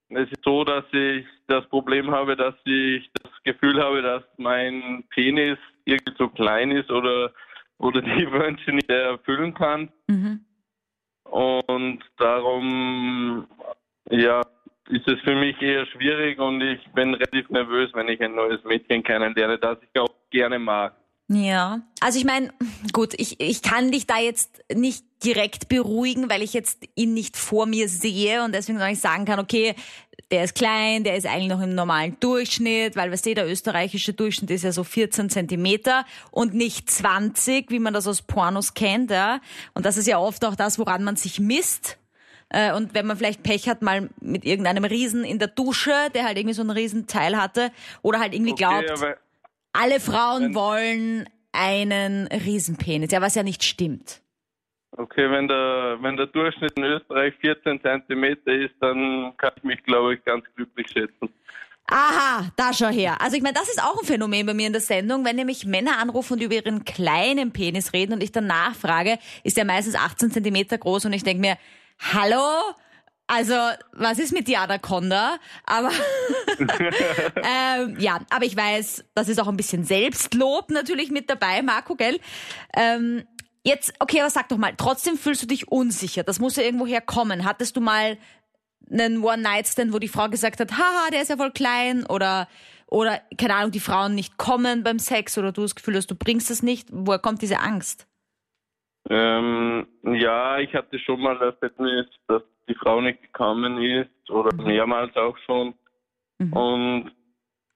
es 0.10 0.32
ist 0.32 0.44
so, 0.44 0.64
dass 0.64 0.86
ich 0.92 1.26
das 1.48 1.68
Problem 1.70 2.12
habe, 2.12 2.36
dass 2.36 2.56
ich 2.66 3.10
das 3.14 3.32
Gefühl 3.44 3.82
habe, 3.82 4.02
dass 4.02 4.24
mein 4.38 5.04
Penis 5.10 5.58
irgendwie 5.86 6.16
zu 6.16 6.30
klein 6.30 6.72
ist 6.72 6.92
oder, 6.92 7.32
oder 7.78 8.02
die 8.02 8.32
Wünsche 8.32 8.72
nicht 8.72 8.90
erfüllen 8.90 9.54
kann. 9.54 9.92
Mhm. 10.08 10.46
Und 11.24 12.04
darum, 12.18 13.48
ja, 14.10 14.42
ist 14.90 15.08
es 15.08 15.20
für 15.22 15.36
mich 15.36 15.62
eher 15.62 15.86
schwierig 15.88 16.40
und 16.40 16.62
ich 16.62 16.80
bin 16.94 17.14
relativ 17.14 17.50
nervös, 17.50 17.92
wenn 17.94 18.08
ich 18.08 18.22
ein 18.22 18.36
neues 18.36 18.64
Mädchen 18.64 19.04
kennenlerne, 19.04 19.58
das 19.58 19.78
ich 19.82 20.00
auch 20.00 20.14
gerne 20.30 20.60
mag. 20.60 20.96
Ja, 21.34 21.80
also 22.02 22.20
ich 22.20 22.26
meine, 22.26 22.50
gut, 22.94 23.14
ich, 23.18 23.40
ich 23.40 23.62
kann 23.62 23.92
dich 23.92 24.06
da 24.06 24.20
jetzt 24.20 24.64
nicht 24.74 25.06
direkt 25.24 25.70
beruhigen, 25.70 26.30
weil 26.30 26.42
ich 26.42 26.54
jetzt 26.54 26.84
ihn 26.96 27.14
nicht 27.14 27.38
vor 27.38 27.68
mir 27.68 27.88
sehe 27.88 28.44
und 28.44 28.54
deswegen 28.54 28.80
noch 28.80 28.88
nicht 28.88 29.02
sagen 29.02 29.24
kann, 29.24 29.40
okay, 29.40 29.76
der 30.30 30.44
ist 30.44 30.56
klein, 30.56 31.04
der 31.04 31.16
ist 31.16 31.26
eigentlich 31.26 31.50
noch 31.50 31.62
im 31.62 31.76
normalen 31.76 32.18
Durchschnitt, 32.20 32.96
weil 32.96 33.12
weißt 33.12 33.28
du, 33.28 33.34
der 33.34 33.50
österreichische 33.50 34.14
Durchschnitt 34.14 34.52
ist 34.52 34.64
ja 34.64 34.72
so 34.72 34.84
14 34.84 35.30
Zentimeter 35.30 36.06
und 36.32 36.54
nicht 36.54 36.90
20, 36.90 37.70
wie 37.70 37.80
man 37.80 37.94
das 37.94 38.08
aus 38.08 38.22
Pornos 38.22 38.74
kennt, 38.74 39.12
ja. 39.12 39.40
Und 39.74 39.86
das 39.86 39.98
ist 39.98 40.08
ja 40.08 40.18
oft 40.18 40.44
auch 40.44 40.56
das, 40.56 40.80
woran 40.80 41.04
man 41.04 41.16
sich 41.16 41.40
misst. 41.40 41.98
Äh, 42.52 42.74
und 42.74 42.94
wenn 42.94 43.08
man 43.08 43.18
vielleicht 43.18 43.44
Pech 43.44 43.68
hat, 43.70 43.82
mal 43.82 44.10
mit 44.20 44.46
irgendeinem 44.46 44.84
Riesen 44.84 45.24
in 45.24 45.40
der 45.40 45.48
Dusche, 45.48 45.94
der 46.14 46.26
halt 46.26 46.38
irgendwie 46.38 46.54
so 46.54 46.62
einen 46.62 46.72
Riesenteil 46.72 47.38
hatte, 47.38 47.72
oder 48.02 48.20
halt 48.20 48.34
irgendwie 48.34 48.54
okay, 48.54 48.86
glaubt, 48.86 49.18
alle 49.74 50.00
Frauen 50.00 50.54
wollen 50.54 51.30
einen 51.54 52.28
Riesenpenis. 52.28 53.12
Ja, 53.12 53.22
was 53.22 53.36
ja 53.36 53.44
nicht 53.44 53.64
stimmt. 53.64 54.22
Okay, 54.98 55.32
wenn 55.32 55.48
der, 55.48 55.98
wenn 56.02 56.18
der 56.18 56.28
Durchschnitt 56.28 56.74
in 56.76 56.84
Österreich 56.84 57.34
14 57.40 57.82
Zentimeter 57.82 58.52
ist, 58.52 58.76
dann 58.82 59.34
kann 59.38 59.54
ich 59.56 59.64
mich, 59.64 59.84
glaube 59.84 60.16
ich, 60.16 60.26
ganz 60.26 60.44
glücklich 60.56 60.88
schätzen. 60.90 61.30
Aha, 61.88 62.50
da 62.56 62.74
schau 62.74 62.88
her. 62.88 63.18
Also 63.22 63.36
ich 63.36 63.44
meine, 63.44 63.54
das 63.54 63.70
ist 63.70 63.82
auch 63.82 64.00
ein 64.00 64.06
Phänomen 64.06 64.46
bei 64.46 64.54
mir 64.54 64.68
in 64.68 64.74
der 64.74 64.82
Sendung, 64.82 65.26
wenn 65.26 65.36
nämlich 65.36 65.66
Männer 65.66 65.98
anrufen 65.98 66.34
und 66.34 66.42
über 66.42 66.56
ihren 66.56 66.86
kleinen 66.86 67.52
Penis 67.52 67.94
reden 67.94 68.14
und 68.14 68.24
ich 68.24 68.32
dann 68.32 68.48
nachfrage, 68.48 69.18
ist 69.44 69.58
der 69.58 69.66
meistens 69.66 69.96
18 69.96 70.32
Zentimeter 70.32 70.78
groß 70.78 71.06
und 71.06 71.14
ich 71.14 71.24
denke 71.24 71.42
mir, 71.42 71.58
hallo? 72.02 72.76
Also, 73.28 73.54
was 73.94 74.20
ist 74.20 74.34
mit 74.34 74.48
dir, 74.50 74.60
Anaconda? 74.60 75.38
Aber 75.66 75.92
ähm, 76.60 77.96
ja, 77.98 78.20
aber 78.30 78.44
ich 78.44 78.58
weiß, 78.58 79.06
das 79.16 79.30
ist 79.30 79.40
auch 79.40 79.48
ein 79.48 79.56
bisschen 79.56 79.86
Selbstlob 79.86 80.70
natürlich 80.70 81.12
mit 81.12 81.30
dabei, 81.30 81.62
Marco, 81.62 81.96
gell? 81.96 82.20
Ähm, 82.76 83.24
jetzt, 83.64 83.94
okay, 84.00 84.20
aber 84.20 84.30
sag 84.30 84.50
doch 84.50 84.58
mal, 84.58 84.74
trotzdem 84.76 85.18
fühlst 85.18 85.44
du 85.44 85.48
dich 85.48 85.72
unsicher. 85.72 86.24
Das 86.24 86.40
muss 86.40 86.58
ja 86.58 86.64
irgendwo 86.64 86.86
herkommen. 86.86 87.46
Hattest 87.46 87.78
du 87.78 87.82
mal 87.82 88.18
einen 88.92 89.24
One-Night-Stand, 89.24 89.94
wo 89.94 90.00
die 90.00 90.10
Frau 90.10 90.28
gesagt 90.28 90.60
hat, 90.60 90.74
haha, 90.74 91.10
der 91.12 91.22
ist 91.22 91.30
ja 91.30 91.38
voll 91.38 91.52
klein 91.52 92.06
oder 92.06 92.50
oder 92.88 93.22
keine 93.38 93.56
Ahnung, 93.56 93.72
die 93.72 93.80
Frauen 93.80 94.16
nicht 94.16 94.38
kommen 94.38 94.84
beim 94.84 95.00
Sex 95.00 95.38
oder 95.38 95.54
du 95.54 95.62
das 95.62 95.76
Gefühl 95.76 95.96
hast, 95.96 96.12
du 96.12 96.16
bringst 96.16 96.52
es 96.52 96.62
nicht. 96.62 96.90
Woher 96.92 97.20
kommt 97.20 97.42
diese 97.42 97.60
Angst? 97.60 98.06
Ähm, 99.14 99.88
ja, 100.04 100.60
ich 100.60 100.74
hatte 100.74 100.98
schon 100.98 101.20
mal 101.20 101.38
das 101.38 101.56
Erlebnis, 101.62 102.08
dass 102.28 102.44
die 102.70 102.76
Frau 102.76 103.02
nicht 103.02 103.22
gekommen 103.22 103.82
ist 103.84 104.30
oder 104.30 104.56
mhm. 104.56 104.64
mehrmals 104.64 105.14
auch 105.18 105.38
schon. 105.40 105.74
Mhm. 106.40 106.54
Und 106.54 107.12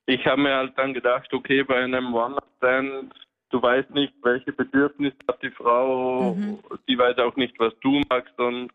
ich 0.05 0.25
habe 0.25 0.41
mir 0.41 0.55
halt 0.55 0.77
dann 0.77 0.93
gedacht, 0.93 1.33
okay, 1.33 1.61
bei 1.63 1.83
einem 1.83 2.13
One-Night-Stand, 2.13 3.13
du 3.49 3.61
weißt 3.61 3.89
nicht, 3.89 4.13
welche 4.23 4.53
Bedürfnisse 4.53 5.17
hat 5.27 5.43
die 5.43 5.51
Frau, 5.51 6.35
mhm. 6.35 6.59
sie 6.87 6.97
weiß 6.97 7.17
auch 7.17 7.35
nicht, 7.35 7.59
was 7.59 7.73
du 7.81 8.01
magst 8.09 8.39
und 8.39 8.71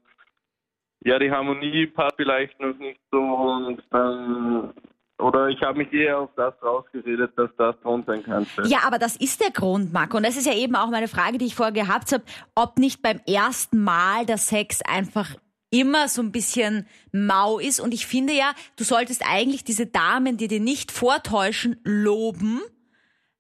ja, 1.03 1.19
die 1.19 1.31
Harmonie 1.31 1.87
passt 1.87 2.17
vielleicht 2.17 2.61
noch 2.61 2.77
nicht 2.77 3.01
so 3.11 3.23
und 3.23 3.83
dann 3.89 4.75
oder 5.21 5.49
ich 5.49 5.61
habe 5.63 5.79
mich 5.79 5.93
eher 5.93 6.19
auf 6.19 6.31
das 6.37 6.55
rausgeredet, 6.63 7.33
dass 7.37 7.51
das 7.57 7.77
Grund 7.83 8.07
sein 8.07 8.23
könnte. 8.23 8.63
Ja, 8.67 8.81
aber 8.87 8.99
das 8.99 9.17
ist 9.17 9.41
der 9.41 9.51
Grund, 9.51 9.93
Marco. 9.93 10.17
Und 10.17 10.25
das 10.25 10.37
ist 10.37 10.47
ja 10.47 10.55
eben 10.55 10.75
auch 10.77 10.89
meine 10.91 11.09
Frage, 11.09 11.39
die 11.39 11.47
ich 11.47 11.55
vorher 11.55 11.73
gehabt 11.73 12.13
habe, 12.13 12.25
ob 12.55 12.79
nicht 12.79 13.03
beim 13.03 13.21
ersten 13.27 13.83
Mal 13.83 14.27
der 14.27 14.39
Sex 14.39 14.81
einfach 14.83 15.35
immer 15.71 16.09
so 16.09 16.21
ein 16.23 16.33
bisschen 16.33 16.87
mau 17.13 17.59
ist. 17.59 17.81
Und 17.81 17.95
ich 17.95 18.07
finde 18.07 18.33
ja, 18.33 18.53
du 18.77 18.85
solltest 18.85 19.23
eigentlich 19.27 19.65
diese 19.65 19.87
Damen, 19.87 20.37
die 20.37 20.49
dir 20.49 20.61
nicht 20.61 20.91
vortäuschen, 20.91 21.81
loben. 21.85 22.61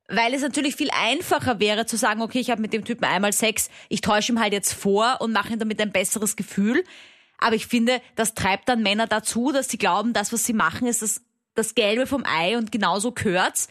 Weil 0.08 0.34
es 0.34 0.42
natürlich 0.42 0.75
viel 0.75 0.90
einfacher 0.90 1.60
wäre 1.60 1.87
zu 1.87 1.96
sagen, 1.96 2.20
okay, 2.20 2.40
ich 2.40 2.50
habe 2.50 2.60
mit 2.60 2.72
dem 2.72 2.84
Typen 2.84 3.04
einmal 3.04 3.32
Sex, 3.32 3.70
ich 3.88 4.00
täusche 4.00 4.32
ihm 4.32 4.40
halt 4.40 4.52
jetzt 4.52 4.72
vor 4.72 5.18
und 5.20 5.32
mache 5.32 5.52
ihm 5.52 5.58
damit 5.58 5.80
ein 5.80 5.92
besseres 5.92 6.34
Gefühl. 6.34 6.82
Aber 7.38 7.54
ich 7.54 7.66
finde, 7.66 8.00
das 8.16 8.34
treibt 8.34 8.68
dann 8.68 8.82
Männer 8.82 9.06
dazu, 9.06 9.52
dass 9.52 9.68
sie 9.68 9.78
glauben, 9.78 10.12
das, 10.12 10.32
was 10.32 10.44
sie 10.44 10.52
machen, 10.52 10.87
ist 10.87 11.02
das, 11.02 11.25
das 11.61 11.75
Gelbe 11.75 12.07
vom 12.07 12.25
Ei 12.25 12.57
und 12.57 12.73
genauso 12.73 13.12
gehört's. 13.12 13.69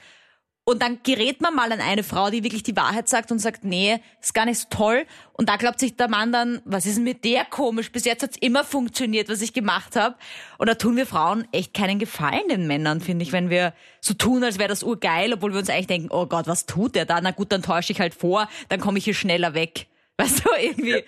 Und 0.69 0.84
dann 0.84 1.00
gerät 1.01 1.41
man 1.41 1.55
mal 1.55 1.72
an 1.72 1.81
eine 1.81 2.03
Frau, 2.03 2.29
die 2.29 2.43
wirklich 2.43 2.62
die 2.62 2.75
Wahrheit 2.75 3.10
sagt 3.10 3.31
und 3.31 3.39
sagt, 3.39 3.63
nee, 3.63 4.00
ist 4.22 4.36
gar 4.36 4.46
nicht 4.46 4.60
so 4.60 4.67
toll. 4.69 5.08
Und 5.34 5.50
da 5.50 5.55
glaubt 5.55 5.79
sich 5.79 5.96
der 5.96 6.08
Mann 6.08 6.31
dann, 6.31 6.62
was 6.63 6.86
ist 6.86 6.98
denn 6.98 7.05
mit 7.05 7.25
der 7.25 7.43
komisch? 7.46 7.91
Bis 7.91 8.05
jetzt 8.05 8.22
hat's 8.22 8.38
immer 8.38 8.63
funktioniert, 8.63 9.29
was 9.29 9.41
ich 9.41 9.53
gemacht 9.53 9.96
habe. 9.96 10.15
Und 10.60 10.69
da 10.69 10.75
tun 10.75 10.96
wir 10.96 11.08
Frauen 11.08 11.48
echt 11.51 11.74
keinen 11.74 11.98
Gefallen 11.98 12.48
den 12.50 12.67
Männern, 12.67 13.01
finde 13.01 13.24
ich, 13.24 13.31
wenn 13.31 13.50
wir 13.50 13.74
so 14.00 14.13
tun, 14.13 14.43
als 14.43 14.60
wäre 14.60 14.69
das 14.69 14.84
urgeil, 14.84 15.34
obwohl 15.34 15.53
wir 15.53 15.60
uns 15.60 15.72
eigentlich 15.72 15.88
denken, 15.88 16.10
oh 16.12 16.27
Gott, 16.27 16.46
was 16.46 16.67
tut 16.67 16.93
der 16.93 17.05
da? 17.05 17.19
Na 17.19 17.31
gut, 17.31 17.51
dann 17.51 17.63
täusche 17.63 17.91
ich 17.91 18.00
halt 18.00 18.13
vor, 18.13 18.48
dann 18.67 18.79
komme 18.79 19.00
ich 19.00 19.05
hier 19.05 19.15
schneller 19.15 19.55
weg. 19.55 19.88
Weißt 20.17 20.46
du, 20.46 20.50
irgendwie. 20.62 21.03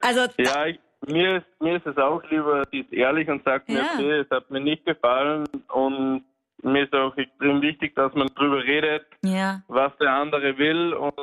Also. 0.00 0.20
Ja, 0.38 0.64
ich 0.64 0.78
mir 1.06 1.38
ist, 1.38 1.46
mir 1.60 1.76
ist 1.76 1.86
es 1.86 1.96
auch 1.96 2.22
lieber, 2.30 2.64
sie 2.70 2.80
ist 2.80 2.92
ehrlich 2.92 3.28
und 3.28 3.44
sagt 3.44 3.68
ja. 3.68 3.74
mir, 3.74 3.90
okay, 3.94 4.18
es 4.20 4.30
hat 4.30 4.50
mir 4.50 4.60
nicht 4.60 4.84
gefallen 4.84 5.46
und 5.68 6.24
mir 6.62 6.84
ist 6.84 6.94
auch 6.94 7.16
extrem 7.16 7.60
wichtig, 7.60 7.94
dass 7.94 8.14
man 8.14 8.28
darüber 8.34 8.62
redet, 8.62 9.06
ja. 9.24 9.62
was 9.68 9.92
der 9.98 10.12
andere 10.12 10.56
will 10.58 10.92
und 10.92 11.14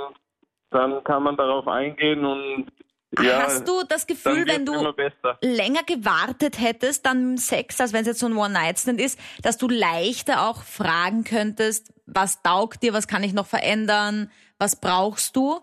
dann 0.70 1.04
kann 1.04 1.24
man 1.24 1.38
darauf 1.38 1.68
eingehen 1.68 2.26
und 2.26 2.68
ja, 3.18 3.42
Hast 3.42 3.68
du 3.68 3.82
das 3.88 4.06
Gefühl, 4.06 4.46
wenn 4.48 4.68
du 4.68 4.94
länger 5.42 5.82
gewartet 5.84 6.60
hättest 6.60 7.08
dann 7.08 7.38
Sex, 7.38 7.82
als 7.82 7.92
wenn 7.92 8.02
es 8.02 8.08
jetzt 8.08 8.20
so 8.20 8.28
ein 8.28 8.38
One-Night-Stand 8.38 9.02
ist, 9.02 9.20
dass 9.42 9.58
du 9.58 9.68
leichter 9.68 10.48
auch 10.48 10.62
fragen 10.62 11.24
könntest, 11.24 11.92
was 12.06 12.44
taugt 12.44 12.84
dir, 12.84 12.94
was 12.94 13.08
kann 13.08 13.24
ich 13.24 13.34
noch 13.34 13.48
verändern, 13.48 14.32
was 14.60 14.80
brauchst 14.80 15.36
du? 15.36 15.60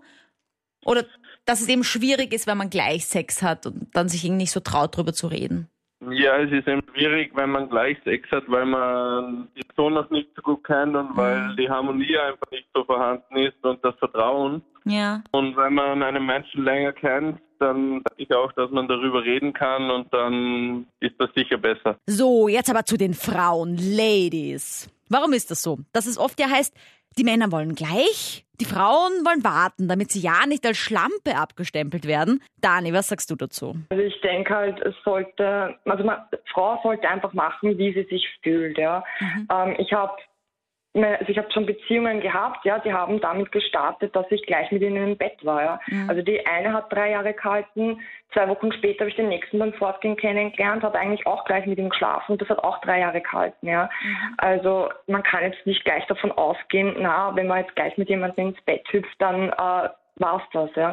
Oder 0.84 1.04
dass 1.46 1.60
es 1.60 1.68
eben 1.68 1.84
schwierig 1.84 2.32
ist, 2.32 2.46
wenn 2.46 2.58
man 2.58 2.70
gleich 2.70 3.06
Sex 3.06 3.42
hat 3.42 3.66
und 3.66 3.88
dann 3.94 4.08
sich 4.08 4.24
irgendwie 4.24 4.42
nicht 4.42 4.52
so 4.52 4.60
traut, 4.60 4.96
drüber 4.96 5.12
zu 5.12 5.28
reden. 5.28 5.68
Ja, 6.10 6.36
es 6.38 6.52
ist 6.52 6.68
eben 6.68 6.82
schwierig, 6.92 7.32
wenn 7.34 7.50
man 7.50 7.70
gleich 7.70 7.96
Sex 8.04 8.30
hat, 8.30 8.44
weil 8.48 8.66
man 8.66 9.48
die 9.56 9.62
Person 9.62 9.94
noch 9.94 10.10
nicht 10.10 10.28
so 10.36 10.42
gut 10.42 10.62
kennt 10.64 10.94
und 10.94 11.12
mhm. 11.12 11.16
weil 11.16 11.56
die 11.56 11.70
Harmonie 11.70 12.18
einfach 12.18 12.50
nicht 12.50 12.68
so 12.74 12.84
vorhanden 12.84 13.36
ist 13.36 13.56
und 13.62 13.82
das 13.82 13.94
Vertrauen. 13.98 14.62
Ja. 14.84 15.22
Und 15.32 15.56
wenn 15.56 15.74
man 15.74 16.02
einen 16.02 16.26
Menschen 16.26 16.64
länger 16.64 16.92
kennt, 16.92 17.40
dann 17.58 18.02
denke 18.04 18.14
ich 18.18 18.34
auch, 18.34 18.52
dass 18.52 18.70
man 18.70 18.86
darüber 18.86 19.22
reden 19.22 19.54
kann 19.54 19.90
und 19.90 20.12
dann 20.12 20.86
ist 21.00 21.14
das 21.18 21.30
sicher 21.34 21.56
besser. 21.56 21.96
So, 22.06 22.48
jetzt 22.48 22.68
aber 22.68 22.84
zu 22.84 22.98
den 22.98 23.14
Frauen, 23.14 23.76
Ladies. 23.76 24.90
Warum 25.08 25.32
ist 25.32 25.50
das 25.50 25.62
so? 25.62 25.78
Dass 25.92 26.06
es 26.06 26.18
oft 26.18 26.38
ja 26.38 26.50
heißt, 26.50 26.74
die 27.18 27.24
Männer 27.24 27.50
wollen 27.52 27.74
gleich, 27.74 28.44
die 28.60 28.64
Frauen 28.64 29.24
wollen 29.24 29.44
warten, 29.44 29.88
damit 29.88 30.10
sie 30.10 30.20
ja 30.20 30.46
nicht 30.46 30.64
als 30.66 30.78
Schlampe 30.78 31.36
abgestempelt 31.36 32.06
werden. 32.06 32.42
Dani, 32.60 32.92
was 32.92 33.08
sagst 33.08 33.30
du 33.30 33.36
dazu? 33.36 33.76
Also 33.90 34.02
ich 34.02 34.20
denke 34.20 34.54
halt, 34.54 34.80
es 34.80 34.94
sollte, 35.04 35.76
also 35.84 36.04
man, 36.04 36.18
Frau 36.52 36.80
sollte 36.82 37.08
einfach 37.08 37.32
machen, 37.32 37.78
wie 37.78 37.92
sie 37.92 38.06
sich 38.08 38.26
fühlt. 38.42 38.78
Ja. 38.78 39.04
Mhm. 39.20 39.48
Ähm, 39.50 39.76
ich 39.78 39.92
habe 39.92 40.16
also 41.04 41.28
ich 41.28 41.38
habe 41.38 41.52
schon 41.52 41.66
Beziehungen 41.66 42.20
gehabt, 42.20 42.64
ja, 42.64 42.78
die 42.78 42.92
haben 42.92 43.20
damit 43.20 43.52
gestartet, 43.52 44.14
dass 44.16 44.26
ich 44.30 44.42
gleich 44.46 44.70
mit 44.70 44.82
ihnen 44.82 45.10
im 45.10 45.16
Bett 45.16 45.44
war. 45.44 45.62
Ja. 45.62 45.80
Mhm. 45.86 46.08
Also 46.08 46.22
die 46.22 46.46
eine 46.46 46.72
hat 46.72 46.92
drei 46.92 47.10
Jahre 47.10 47.34
gehalten, 47.34 48.00
zwei 48.32 48.48
Wochen 48.48 48.72
später 48.72 49.00
habe 49.00 49.10
ich 49.10 49.16
den 49.16 49.28
nächsten 49.28 49.58
beim 49.58 49.72
Fortgehen 49.74 50.16
kennengelernt, 50.16 50.82
habe 50.82 50.98
eigentlich 50.98 51.26
auch 51.26 51.44
gleich 51.44 51.66
mit 51.66 51.78
ihm 51.78 51.90
geschlafen 51.90 52.32
und 52.32 52.42
das 52.42 52.48
hat 52.48 52.64
auch 52.64 52.80
drei 52.80 53.00
Jahre 53.00 53.20
gehalten. 53.20 53.66
Ja. 53.66 53.90
Mhm. 54.02 54.34
Also 54.38 54.88
man 55.06 55.22
kann 55.22 55.44
jetzt 55.44 55.66
nicht 55.66 55.84
gleich 55.84 56.06
davon 56.06 56.32
ausgehen, 56.32 56.96
na, 56.98 57.34
wenn 57.34 57.46
man 57.46 57.58
jetzt 57.58 57.74
gleich 57.76 57.96
mit 57.98 58.08
jemandem 58.08 58.48
ins 58.48 58.62
Bett 58.62 58.86
hüpft, 58.90 59.20
dann 59.20 59.50
äh, 59.50 59.88
war's 60.16 60.42
das. 60.52 60.70
Ja. 60.76 60.92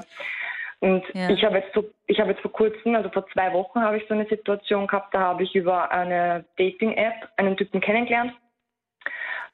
Und 0.79 1.03
ja. 1.13 1.29
ich 1.29 1.45
habe 1.45 1.59
jetzt 1.59 1.73
so, 1.73 1.85
ich 2.07 2.19
habe 2.19 2.31
jetzt 2.31 2.41
vor 2.41 2.51
kurzem, 2.51 2.95
also 2.95 3.09
vor 3.09 3.25
zwei 3.27 3.53
Wochen 3.53 3.79
habe 3.79 3.97
ich 3.97 4.07
so 4.09 4.13
eine 4.13 4.25
Situation 4.25 4.85
gehabt, 4.85 5.13
da 5.13 5.19
habe 5.19 5.43
ich 5.43 5.55
über 5.55 5.89
eine 5.91 6.43
Dating-App 6.57 7.29
einen 7.37 7.55
Typen 7.55 7.79
kennengelernt 7.79 8.33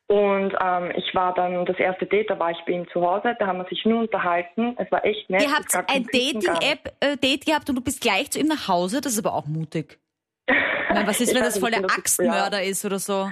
und 0.09 0.55
ähm, 0.59 0.91
ich 0.95 1.13
war 1.13 1.35
dann 1.35 1.67
das 1.67 1.77
erste 1.77 2.07
Date, 2.07 2.31
da 2.31 2.39
war 2.39 2.49
ich 2.49 2.57
bei 2.65 2.71
ihm 2.71 2.89
zu 2.91 2.99
Hause, 2.99 3.35
da 3.37 3.45
haben 3.45 3.59
wir 3.59 3.65
sich 3.65 3.85
nur 3.85 3.99
unterhalten. 3.99 4.75
Es 4.79 4.91
war 4.91 5.05
echt 5.05 5.29
nett. 5.29 5.43
Ihr 5.43 5.51
habt 5.51 5.75
ein 5.75 6.03
Dating-App-Date 6.05 7.41
äh, 7.43 7.45
gehabt 7.45 7.69
und 7.69 7.75
du 7.75 7.81
bist 7.81 8.01
gleich 8.01 8.31
zu 8.31 8.39
ihm 8.39 8.47
nach 8.47 8.67
Hause, 8.67 9.01
das 9.01 9.13
ist 9.13 9.19
aber 9.19 9.35
auch 9.35 9.45
mutig. 9.45 9.99
Ich 10.47 10.55
meine, 10.89 11.05
was 11.05 11.21
ist, 11.21 11.31
wenn 11.35 11.43
das 11.43 11.59
voll 11.59 11.69
der 11.69 11.85
Axtmörder 11.85 12.63
ist 12.63 12.83
oder 12.85 12.97
so? 12.97 13.31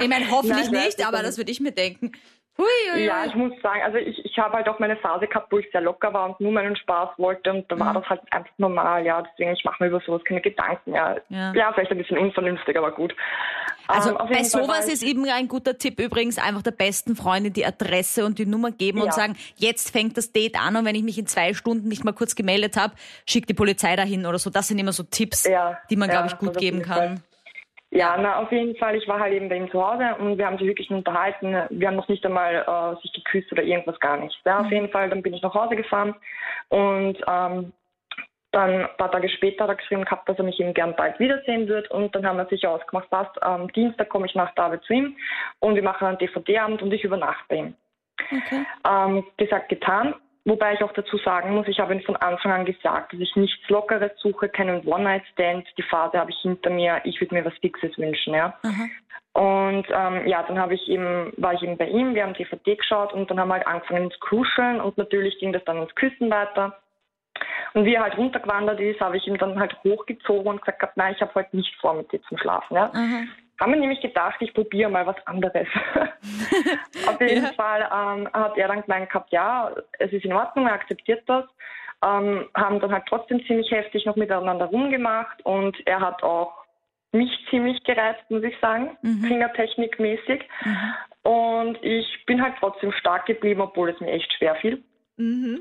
Ich 0.00 0.08
meine, 0.08 0.30
hoffentlich 0.30 0.70
Nein, 0.70 0.84
nicht, 0.84 1.04
aber 1.04 1.24
das 1.24 1.38
würde 1.38 1.50
ich 1.50 1.58
mir 1.58 1.72
denken. 1.72 2.12
Hui, 2.56 2.66
hui, 2.92 3.04
ja, 3.04 3.24
ich 3.24 3.34
muss 3.34 3.52
sagen, 3.62 3.80
also 3.82 3.98
ich, 3.98 4.24
ich 4.24 4.38
habe 4.38 4.54
halt 4.54 4.68
auch 4.68 4.78
meine 4.78 4.96
Phase 4.96 5.26
gehabt, 5.26 5.50
wo 5.50 5.58
ich 5.58 5.68
sehr 5.72 5.80
locker 5.80 6.12
war 6.12 6.26
und 6.30 6.40
nur 6.40 6.52
meinen 6.52 6.76
Spaß 6.76 7.10
wollte 7.18 7.50
und 7.50 7.70
da 7.70 7.78
war 7.80 7.90
mhm. 7.90 7.94
das 7.94 8.10
halt 8.10 8.20
einfach 8.30 8.52
normal, 8.58 9.04
ja. 9.04 9.22
Deswegen, 9.22 9.52
ich 9.52 9.64
mache 9.64 9.82
mir 9.82 9.88
über 9.88 10.00
sowas 10.00 10.22
keine 10.24 10.40
Gedanken, 10.40 10.94
ja. 10.94 11.16
ja. 11.30 11.52
Ja, 11.52 11.72
vielleicht 11.72 11.90
ein 11.90 11.98
bisschen 11.98 12.16
unvernünftig, 12.16 12.76
aber 12.76 12.92
gut. 12.92 13.12
Also 13.88 14.10
ähm, 14.10 14.26
bei 14.30 14.44
sowas 14.44 14.88
ist 14.88 15.02
eben 15.02 15.28
ein 15.28 15.48
guter 15.48 15.76
Tipp 15.76 15.98
übrigens, 15.98 16.38
einfach 16.38 16.62
der 16.62 16.70
besten 16.70 17.16
Freundin 17.16 17.52
die 17.52 17.66
Adresse 17.66 18.24
und 18.24 18.38
die 18.38 18.46
Nummer 18.46 18.70
geben 18.70 18.98
ja. 18.98 19.04
und 19.04 19.14
sagen, 19.14 19.36
jetzt 19.56 19.90
fängt 19.90 20.16
das 20.16 20.30
Date 20.30 20.56
an 20.56 20.76
und 20.76 20.84
wenn 20.84 20.94
ich 20.94 21.02
mich 21.02 21.18
in 21.18 21.26
zwei 21.26 21.54
Stunden 21.54 21.88
nicht 21.88 22.04
mal 22.04 22.12
kurz 22.12 22.36
gemeldet 22.36 22.76
habe, 22.76 22.94
schickt 23.26 23.48
die 23.48 23.54
Polizei 23.54 23.96
dahin 23.96 24.26
oder 24.26 24.38
so. 24.38 24.48
Das 24.50 24.68
sind 24.68 24.78
immer 24.78 24.92
so 24.92 25.02
Tipps, 25.02 25.44
ja. 25.44 25.76
die 25.90 25.96
man, 25.96 26.08
glaube 26.08 26.28
ich, 26.28 26.38
gut 26.38 26.56
geben 26.56 26.82
kann. 26.82 26.94
Fall. 26.94 27.22
Ja, 27.94 28.16
na 28.18 28.40
auf 28.40 28.50
jeden 28.50 28.74
Fall. 28.76 28.96
Ich 28.96 29.06
war 29.06 29.20
halt 29.20 29.32
eben 29.32 29.48
bei 29.48 29.56
ihm 29.56 29.70
zu 29.70 29.80
Hause 29.80 30.16
und 30.18 30.36
wir 30.36 30.46
haben 30.46 30.58
sich 30.58 30.66
wirklich 30.66 30.90
unterhalten. 30.90 31.56
Wir 31.70 31.86
haben 31.86 31.94
noch 31.94 32.08
nicht 32.08 32.26
einmal 32.26 32.64
äh, 32.66 33.00
sich 33.00 33.12
geküsst 33.12 33.52
oder 33.52 33.62
irgendwas 33.62 34.00
gar 34.00 34.16
nicht. 34.16 34.36
Ja, 34.44 34.58
auf 34.58 34.66
mhm. 34.66 34.72
jeden 34.72 34.88
Fall. 34.88 35.08
Dann 35.08 35.22
bin 35.22 35.32
ich 35.32 35.42
nach 35.42 35.54
Hause 35.54 35.76
gefahren 35.76 36.16
und 36.70 37.16
ähm, 37.28 37.72
dann 38.50 38.70
ein 38.70 38.96
paar 38.96 39.12
Tage 39.12 39.28
später 39.28 39.64
hat 39.64 39.70
er 39.70 39.76
geschrieben 39.76 40.04
gehabt, 40.04 40.28
dass 40.28 40.38
er 40.38 40.44
mich 40.44 40.58
eben 40.58 40.74
gern 40.74 40.96
bald 40.96 41.20
wiedersehen 41.20 41.68
wird 41.68 41.88
und 41.92 42.12
dann 42.16 42.26
haben 42.26 42.36
wir 42.36 42.46
sich 42.46 42.66
ausgemacht, 42.66 43.10
passt, 43.10 43.40
am 43.42 43.72
Dienstag 43.72 44.08
komme 44.08 44.26
ich 44.26 44.34
nach 44.34 44.52
der 44.54 44.64
Arbeit 44.64 44.82
zu 44.84 44.92
ihm 44.92 45.16
und 45.60 45.76
wir 45.76 45.82
machen 45.82 46.06
einen 46.06 46.18
DVD-Abend 46.18 46.82
und 46.82 46.92
ich 46.92 47.04
übernachte 47.04 47.44
bei 47.48 47.56
ihm. 47.56 47.74
Okay. 48.20 48.64
Ähm, 48.88 49.24
gesagt, 49.36 49.68
getan. 49.68 50.14
Wobei 50.46 50.74
ich 50.74 50.82
auch 50.82 50.92
dazu 50.92 51.16
sagen 51.18 51.54
muss, 51.54 51.66
ich 51.68 51.80
habe 51.80 51.94
ihm 51.94 52.02
von 52.02 52.16
Anfang 52.16 52.52
an 52.52 52.66
gesagt, 52.66 53.12
dass 53.12 53.20
ich 53.20 53.34
nichts 53.34 53.68
Lockeres 53.70 54.12
suche, 54.18 54.50
keinen 54.50 54.86
One-Night-Stand. 54.86 55.66
Die 55.78 55.82
Phase 55.82 56.18
habe 56.18 56.30
ich 56.30 56.38
hinter 56.42 56.68
mir. 56.68 57.00
Ich 57.04 57.18
würde 57.20 57.34
mir 57.34 57.44
was 57.46 57.56
Fixes 57.62 57.96
wünschen, 57.96 58.34
ja. 58.34 58.54
Mhm. 58.62 58.90
Und 59.32 59.86
ähm, 59.90 60.26
ja, 60.28 60.42
dann 60.44 60.58
habe 60.58 60.74
ich 60.74 60.88
eben, 60.88 61.32
war 61.38 61.54
ich 61.54 61.62
eben 61.62 61.76
bei 61.76 61.88
ihm, 61.88 62.14
wir 62.14 62.22
haben 62.22 62.34
DVD 62.34 62.76
geschaut 62.76 63.12
und 63.12 63.28
dann 63.30 63.40
haben 63.40 63.48
wir 63.48 63.54
halt 63.54 63.66
angefangen 63.66 64.10
zu 64.10 64.18
kuscheln 64.20 64.80
und 64.80 64.96
natürlich 64.96 65.38
ging 65.40 65.52
das 65.52 65.64
dann 65.64 65.82
ins 65.82 65.94
Küssen 65.96 66.30
weiter. 66.30 66.78
Und 67.72 67.84
wie 67.84 67.94
er 67.94 68.02
halt 68.02 68.16
runtergewandert 68.16 68.78
ist, 68.78 69.00
habe 69.00 69.16
ich 69.16 69.26
ihm 69.26 69.36
dann 69.36 69.58
halt 69.58 69.76
hochgezogen 69.82 70.46
und 70.46 70.60
gesagt, 70.60 70.96
nein, 70.96 71.14
ich 71.16 71.20
habe 71.20 71.34
heute 71.34 71.56
nicht 71.56 71.74
vor, 71.80 71.94
mit 71.94 72.12
dir 72.12 72.22
zu 72.22 72.36
schlafen. 72.36 72.76
Ja? 72.76 72.92
Mhm. 72.94 73.28
Haben 73.60 73.72
wir 73.72 73.80
nämlich 73.80 74.00
gedacht, 74.00 74.36
ich 74.40 74.52
probiere 74.52 74.90
mal 74.90 75.06
was 75.06 75.26
anderes. 75.26 75.66
Auf 77.06 77.20
jeden 77.20 77.44
ja. 77.44 77.52
Fall 77.52 77.82
ähm, 77.82 78.28
hat 78.32 78.56
er 78.56 78.68
dann 78.68 78.82
gemeint 78.82 79.08
gehabt, 79.08 79.32
ja, 79.32 79.70
es 79.98 80.12
ist 80.12 80.24
in 80.24 80.32
Ordnung, 80.32 80.66
er 80.66 80.74
akzeptiert 80.74 81.22
das. 81.26 81.44
Ähm, 82.04 82.48
haben 82.54 82.80
dann 82.80 82.92
halt 82.92 83.04
trotzdem 83.08 83.44
ziemlich 83.46 83.70
heftig 83.70 84.04
noch 84.04 84.16
miteinander 84.16 84.66
rumgemacht 84.66 85.44
und 85.46 85.76
er 85.86 86.00
hat 86.00 86.22
auch 86.22 86.52
mich 87.12 87.30
ziemlich 87.48 87.82
gereizt, 87.84 88.28
muss 88.28 88.42
ich 88.42 88.58
sagen, 88.60 88.96
mhm. 89.02 89.22
Fingertechnikmäßig. 89.22 90.42
Mhm. 90.64 90.94
Und 91.22 91.78
ich 91.82 92.06
bin 92.26 92.42
halt 92.42 92.54
trotzdem 92.58 92.92
stark 92.92 93.26
geblieben, 93.26 93.62
obwohl 93.62 93.90
es 93.90 94.00
mir 94.00 94.10
echt 94.10 94.30
schwer 94.34 94.56
fiel. 94.56 94.82
Mhm. 95.16 95.58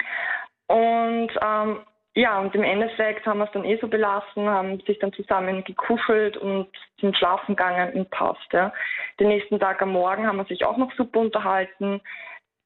Und 0.67 1.31
ähm, 1.41 1.79
ja, 2.15 2.39
und 2.39 2.53
im 2.53 2.63
Endeffekt 2.63 3.25
haben 3.25 3.39
wir 3.39 3.45
es 3.45 3.51
dann 3.53 3.65
eh 3.65 3.77
so 3.81 3.87
belassen, 3.87 4.47
haben 4.47 4.79
sich 4.81 4.99
dann 4.99 5.13
zusammen 5.13 5.63
gekuschelt 5.63 6.37
und 6.37 6.67
sind 7.01 7.17
schlafen 7.17 7.55
gegangen 7.55 7.93
und 7.93 8.11
passt. 8.11 8.51
Ja. 8.51 8.71
Den 9.19 9.29
nächsten 9.29 9.59
Tag 9.59 9.81
am 9.81 9.93
Morgen 9.93 10.27
haben 10.27 10.37
wir 10.37 10.45
sich 10.45 10.63
auch 10.63 10.77
noch 10.77 10.93
super 10.93 11.19
unterhalten. 11.19 12.01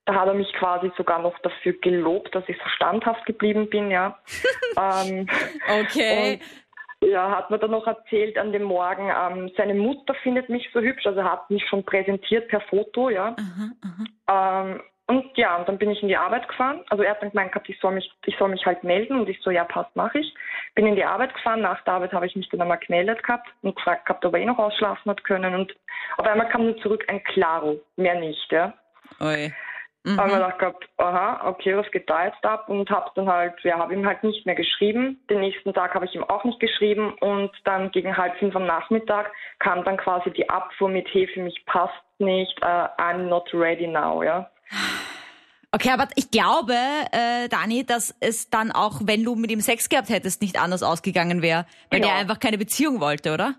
Da 0.06 0.16
hat 0.16 0.28
er 0.28 0.34
mich 0.34 0.52
quasi 0.54 0.92
sogar 0.98 1.20
noch 1.20 1.38
dafür 1.40 1.74
gelobt, 1.82 2.36
dass 2.36 2.44
ich 2.48 2.58
so 2.58 2.70
standhaft 2.70 3.26
geblieben 3.26 3.70
bin, 3.70 3.90
ja. 3.90 4.20
ähm, 4.78 5.28
okay. 5.82 6.40
ja, 7.02 7.32
hat 7.32 7.50
mir 7.50 7.60
dann 7.60 7.72
noch 7.72 7.88
erzählt 7.88 8.38
an 8.38 8.52
dem 8.52 8.64
Morgen, 8.64 9.10
ähm, 9.10 9.52
seine 9.56 9.76
Mutter 9.76 10.14
findet 10.16 10.50
mich 10.50 10.70
so 10.74 10.82
hübsch, 10.82 11.06
also 11.06 11.24
hat 11.24 11.50
mich 11.50 11.66
schon 11.68 11.86
präsentiert 11.86 12.50
per 12.50 12.62
Foto, 12.62 13.10
ja. 13.10 13.36
Aha, 13.38 13.72
aha. 14.28 14.62
Ähm, 14.64 14.82
und 15.08 15.38
ja, 15.38 15.56
und 15.56 15.68
dann 15.70 15.78
bin 15.78 15.90
ich 15.90 16.02
in 16.02 16.10
die 16.10 16.18
Arbeit 16.18 16.48
gefahren. 16.50 16.84
Also 16.90 17.02
er 17.02 17.12
hat 17.12 17.22
dann 17.22 17.30
gemeint 17.30 17.54
gehabt, 17.54 17.70
ich 17.70 17.80
soll 17.80 17.94
mich, 17.94 18.12
ich 18.26 18.36
soll 18.38 18.50
mich 18.50 18.66
halt 18.66 18.84
melden 18.84 19.18
und 19.18 19.30
ich 19.30 19.40
so, 19.42 19.50
ja, 19.50 19.64
passt, 19.64 19.96
mache 19.96 20.20
ich. 20.20 20.34
Bin 20.76 20.86
in 20.86 20.98
die 20.98 21.06
Arbeit 21.06 21.34
gefahren, 21.34 21.62
nach 21.62 21.82
der 21.86 21.94
Arbeit 21.94 22.12
habe 22.12 22.26
ich 22.26 22.36
mich 22.36 22.50
dann 22.50 22.62
einmal 22.62 22.78
gemeldet 22.78 23.24
gehabt 23.24 23.48
und 23.62 23.78
gefragt 23.78 24.06
gehabt, 24.06 24.26
ob 24.26 24.34
er 24.34 24.42
eh 24.42 24.46
noch 24.46 24.60
ausschlafen 24.60 25.10
hat 25.10 25.24
können. 25.24 25.56
Und 25.56 25.74
auf 26.18 26.28
einmal 26.28 26.50
kam 26.50 26.66
nur 26.66 26.78
zurück 26.80 27.06
ein 27.08 27.24
Claro, 27.24 27.80
mehr 27.96 28.16
nicht, 28.16 28.52
ja. 28.52 28.74
Oi. 29.22 29.54
Mhm. 30.04 30.18
Habe 30.18 30.30
mir 30.30 30.36
gedacht 30.36 30.60
gehabt, 30.60 30.90
aha, 30.98 31.50
okay, 31.50 31.78
was 31.78 31.90
geht 31.92 32.10
da 32.10 32.26
jetzt 32.26 32.46
ab? 32.46 32.68
Und 32.68 32.90
habe 32.90 33.10
dann 33.16 33.30
halt, 33.30 33.54
ja, 33.64 33.78
habe 33.78 33.94
ihm 33.94 34.06
halt 34.06 34.24
nicht 34.24 34.46
mehr 34.46 34.56
geschrieben. 34.56 35.22
Den 35.30 35.40
nächsten 35.40 35.74
Tag 35.74 35.96
habe 35.96 36.06
ich 36.06 36.16
ihm 36.16 36.24
auch 36.26 36.44
nicht 36.44 36.60
geschrieben 36.60 37.14
und 37.22 37.52
dann 37.64 37.92
gegen 37.92 38.16
halb 38.16 38.36
fünf 38.38 38.56
am 38.58 38.66
Nachmittag 38.66 39.32
kam 39.60 39.86
dann 39.86 39.98
quasi 39.98 40.32
die 40.32 40.50
Abfuhr 40.50 40.90
mit, 40.90 41.08
hey, 41.14 41.28
für 41.28 41.42
mich 41.42 41.66
passt 41.66 41.94
nicht, 42.20 42.62
uh, 42.62 42.88
I'm 42.98 43.28
not 43.30 43.50
ready 43.54 43.88
now, 43.88 44.22
ja. 44.22 44.50
Okay, 45.72 45.90
aber 45.92 46.08
ich 46.16 46.32
glaube, 46.32 46.74
äh, 47.12 47.50
Dani, 47.50 47.86
dass 47.86 48.16
es 48.22 48.50
dann 48.50 48.72
auch, 48.72 49.02
wenn 49.04 49.24
du 49.24 49.36
mit 49.36 49.52
ihm 49.52 49.60
Sex 49.60 49.90
gehabt 49.90 50.10
hättest, 50.10 50.42
nicht 50.42 50.60
anders 50.60 50.82
ausgegangen 50.82 51.42
wäre, 51.42 51.66
weil 51.92 52.00
genau. 52.00 52.12
der 52.14 52.18
einfach 52.18 52.40
keine 52.40 52.58
Beziehung 52.58 53.02
wollte, 53.02 53.34
oder? 53.34 53.56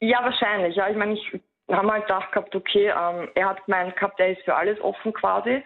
Ja, 0.00 0.24
wahrscheinlich. 0.24 0.74
Ja, 0.76 0.88
ich 0.88 0.96
meine, 0.96 1.14
ich 1.14 1.40
habe 1.70 1.90
halt 1.90 2.06
gedacht 2.06 2.32
gehabt, 2.32 2.54
okay, 2.54 2.88
ähm, 2.88 3.28
er 3.34 3.48
hat 3.48 3.64
gemeint 3.64 3.94
gehabt, 3.94 4.18
er 4.18 4.32
ist 4.32 4.42
für 4.44 4.54
alles 4.54 4.80
offen 4.80 5.12
quasi. 5.12 5.62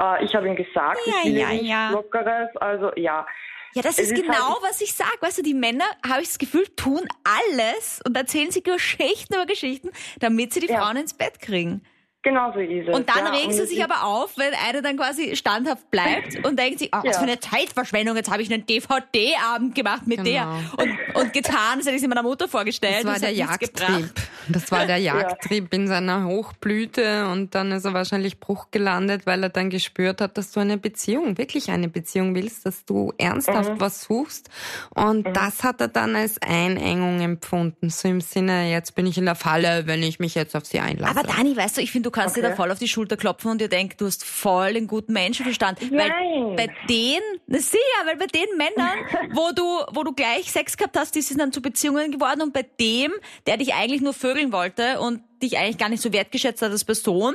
Äh, 0.00 0.24
ich 0.24 0.34
habe 0.34 0.48
ihm 0.48 0.56
gesagt, 0.56 0.98
ja, 1.06 1.12
ich 1.22 1.32
will 1.32 1.40
ja, 1.40 1.48
nichts 1.48 1.68
ja. 1.68 1.90
Lockeres, 1.90 2.56
also 2.56 2.90
ja. 2.96 3.26
Ja, 3.74 3.82
das 3.82 3.98
ist, 3.98 4.12
ist 4.12 4.22
genau, 4.22 4.34
halt, 4.34 4.62
was 4.62 4.80
ich 4.80 4.94
sage. 4.94 5.16
Weißt 5.20 5.38
du, 5.38 5.42
die 5.42 5.54
Männer, 5.54 5.84
habe 6.08 6.22
ich 6.22 6.28
das 6.28 6.38
Gefühl, 6.38 6.66
tun 6.76 7.02
alles 7.24 8.00
und 8.06 8.16
erzählen 8.16 8.50
sich 8.50 8.62
Geschichten 8.62 9.34
über 9.34 9.46
Geschichten, 9.46 9.90
damit 10.20 10.52
sie 10.52 10.60
die 10.60 10.68
ja. 10.68 10.80
Frauen 10.80 10.96
ins 10.96 11.14
Bett 11.14 11.40
kriegen. 11.40 11.82
Genau 12.24 12.52
so 12.54 12.58
ist 12.58 12.88
es. 12.88 12.94
Und 12.94 13.06
dann 13.10 13.26
ja, 13.26 13.32
regen 13.32 13.52
sie 13.52 13.66
sich 13.66 13.84
aber 13.84 14.02
auf, 14.02 14.38
wenn 14.38 14.54
einer 14.66 14.80
dann 14.80 14.96
quasi 14.96 15.36
standhaft 15.36 15.90
bleibt 15.90 16.36
und 16.46 16.58
denkt 16.58 16.78
sich, 16.78 16.88
oh, 16.92 16.98
was 17.02 17.04
ja. 17.04 17.12
für 17.12 17.28
eine 17.28 17.38
Zeitverschwendung, 17.38 18.16
jetzt 18.16 18.30
habe 18.30 18.40
ich 18.40 18.52
einen 18.52 18.64
DVD-Abend 18.64 19.74
gemacht 19.74 20.06
mit 20.06 20.24
genau. 20.24 20.30
der 20.30 20.46
und, 20.78 21.22
und 21.22 21.32
getan, 21.34 21.76
das 21.76 21.86
hätte 21.86 21.96
ich 21.96 22.00
sie 22.00 22.08
meiner 22.08 22.22
Mutter 22.22 22.48
vorgestellt. 22.48 23.04
Das 23.04 23.12
war 23.12 23.18
der 23.18 23.32
Jagdtrieb. 23.32 24.10
Das 24.48 24.70
war 24.70 24.86
der 24.86 24.98
Jagdtrieb 24.98 25.72
ja. 25.72 25.78
in 25.78 25.88
seiner 25.88 26.26
Hochblüte 26.26 27.28
und 27.28 27.54
dann 27.54 27.72
ist 27.72 27.84
er 27.84 27.94
wahrscheinlich 27.94 28.40
Bruch 28.40 28.70
gelandet, 28.70 29.26
weil 29.26 29.42
er 29.42 29.48
dann 29.48 29.70
gespürt 29.70 30.20
hat, 30.20 30.36
dass 30.38 30.52
du 30.52 30.60
eine 30.60 30.78
Beziehung, 30.78 31.38
wirklich 31.38 31.70
eine 31.70 31.88
Beziehung 31.88 32.34
willst, 32.34 32.66
dass 32.66 32.84
du 32.84 33.12
ernsthaft 33.18 33.74
mhm. 33.74 33.80
was 33.80 34.02
suchst. 34.02 34.50
Und 34.94 35.26
mhm. 35.26 35.32
das 35.32 35.62
hat 35.62 35.80
er 35.80 35.88
dann 35.88 36.16
als 36.16 36.40
Einengung 36.42 37.20
empfunden, 37.20 37.90
so 37.90 38.08
im 38.08 38.20
Sinne, 38.20 38.70
jetzt 38.70 38.94
bin 38.94 39.06
ich 39.06 39.18
in 39.18 39.24
der 39.24 39.34
Falle, 39.34 39.86
wenn 39.86 40.02
ich 40.02 40.18
mich 40.18 40.34
jetzt 40.34 40.56
auf 40.56 40.66
sie 40.66 40.80
einlasse. 40.80 41.18
Aber 41.18 41.26
Dani, 41.26 41.56
weißt 41.56 41.76
du, 41.76 41.80
ich 41.80 41.92
finde, 41.92 42.08
du 42.08 42.10
kannst 42.10 42.36
okay. 42.36 42.42
dir 42.42 42.50
da 42.50 42.56
voll 42.56 42.70
auf 42.70 42.78
die 42.78 42.88
Schulter 42.88 43.16
klopfen 43.16 43.50
und 43.50 43.60
dir 43.60 43.68
denken, 43.68 43.94
du 43.98 44.06
hast 44.06 44.24
voll 44.24 44.74
den 44.74 44.86
guten 44.86 45.12
Menschenverstand. 45.12 45.80
Nein. 45.90 46.10
Weil 46.10 46.56
bei 46.56 46.74
den, 46.88 47.20
na 47.46 47.58
sicher, 47.58 47.78
weil 48.06 48.16
bei 48.16 48.26
den 48.26 48.46
Männern, 48.56 48.98
wo 49.32 49.52
du, 49.52 49.62
wo 49.92 50.02
du 50.02 50.12
gleich 50.12 50.50
Sex 50.50 50.76
gehabt 50.76 50.96
hast, 50.96 51.14
die 51.14 51.22
sind 51.22 51.40
dann 51.40 51.52
zu 51.52 51.62
Beziehungen 51.62 52.10
geworden 52.10 52.42
und 52.42 52.52
bei 52.52 52.64
dem, 52.80 53.12
der 53.46 53.56
dich 53.56 53.74
eigentlich 53.74 54.00
nur 54.00 54.14
vögeln 54.34 54.52
wollte 54.52 55.00
und 55.00 55.22
dich 55.42 55.58
eigentlich 55.58 55.78
gar 55.78 55.88
nicht 55.88 56.02
so 56.02 56.12
wertgeschätzt 56.12 56.62
hat 56.62 56.70
als 56.70 56.84
Person, 56.84 57.34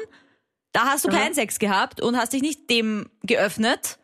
da 0.74 0.82
hast 0.86 1.06
du 1.06 1.10
mhm. 1.10 1.16
keinen 1.16 1.34
Sex 1.34 1.60
gehabt 1.60 2.02
und 2.02 2.18
hast 2.18 2.34
dich 2.34 2.42
nicht 2.42 2.70
dem 2.70 3.10
geöffnet. 3.24 3.98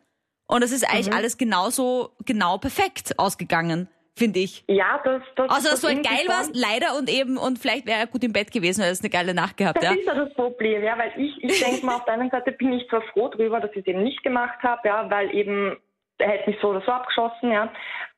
Und 0.48 0.64
es 0.64 0.72
ist 0.72 0.84
eigentlich 0.84 1.10
mhm. 1.10 1.16
alles 1.16 1.38
genauso 1.38 2.12
genau 2.26 2.58
perfekt 2.58 3.18
ausgegangen 3.18 3.90
finde 4.18 4.40
ich. 4.40 4.64
Ja, 4.68 5.02
das, 5.04 5.22
das 5.36 5.50
Außer, 5.50 5.72
dass 5.72 5.72
das 5.72 5.82
du 5.82 5.88
halt 5.88 6.04
geil 6.04 6.26
warst, 6.28 6.56
leider 6.56 6.98
und 6.98 7.10
eben, 7.10 7.38
und 7.38 7.60
vielleicht 7.60 7.86
wäre 7.86 8.00
er 8.00 8.08
gut 8.08 8.24
im 8.24 8.32
Bett 8.32 8.50
gewesen, 8.50 8.82
weil 8.82 8.94
er 8.94 8.98
eine 8.98 9.10
geile 9.10 9.34
Nacht 9.34 9.58
gehabt, 9.58 9.78
das 9.78 9.84
ja. 9.84 9.90
Das 9.90 10.00
ist 10.00 10.08
ja 10.08 10.14
das 10.14 10.34
Problem, 10.36 10.84
ja, 10.84 10.98
weil 10.98 11.12
ich, 11.18 11.44
ich 11.44 11.60
denke 11.62 11.86
mal, 11.86 11.98
auf 11.98 12.06
der 12.06 12.14
einen 12.14 12.30
Seite 12.30 12.54
bin 12.54 12.72
ich 12.72 12.88
zwar 12.88 13.02
froh 13.02 13.28
drüber, 13.28 13.60
dass 13.60 13.72
ich 13.72 13.80
es 13.80 13.88
eben 13.88 14.04
nicht 14.04 14.24
gemacht 14.24 14.64
habe, 14.64 14.88
ja, 14.88 15.10
weil 15.12 15.36
eben, 15.36 15.76
er 16.20 16.30
hätte 16.30 16.50
mich 16.50 16.60
so 16.62 16.70
oder 16.70 16.82
so 16.86 16.94
abgeschossen, 16.94 17.52
ja. 17.52 17.70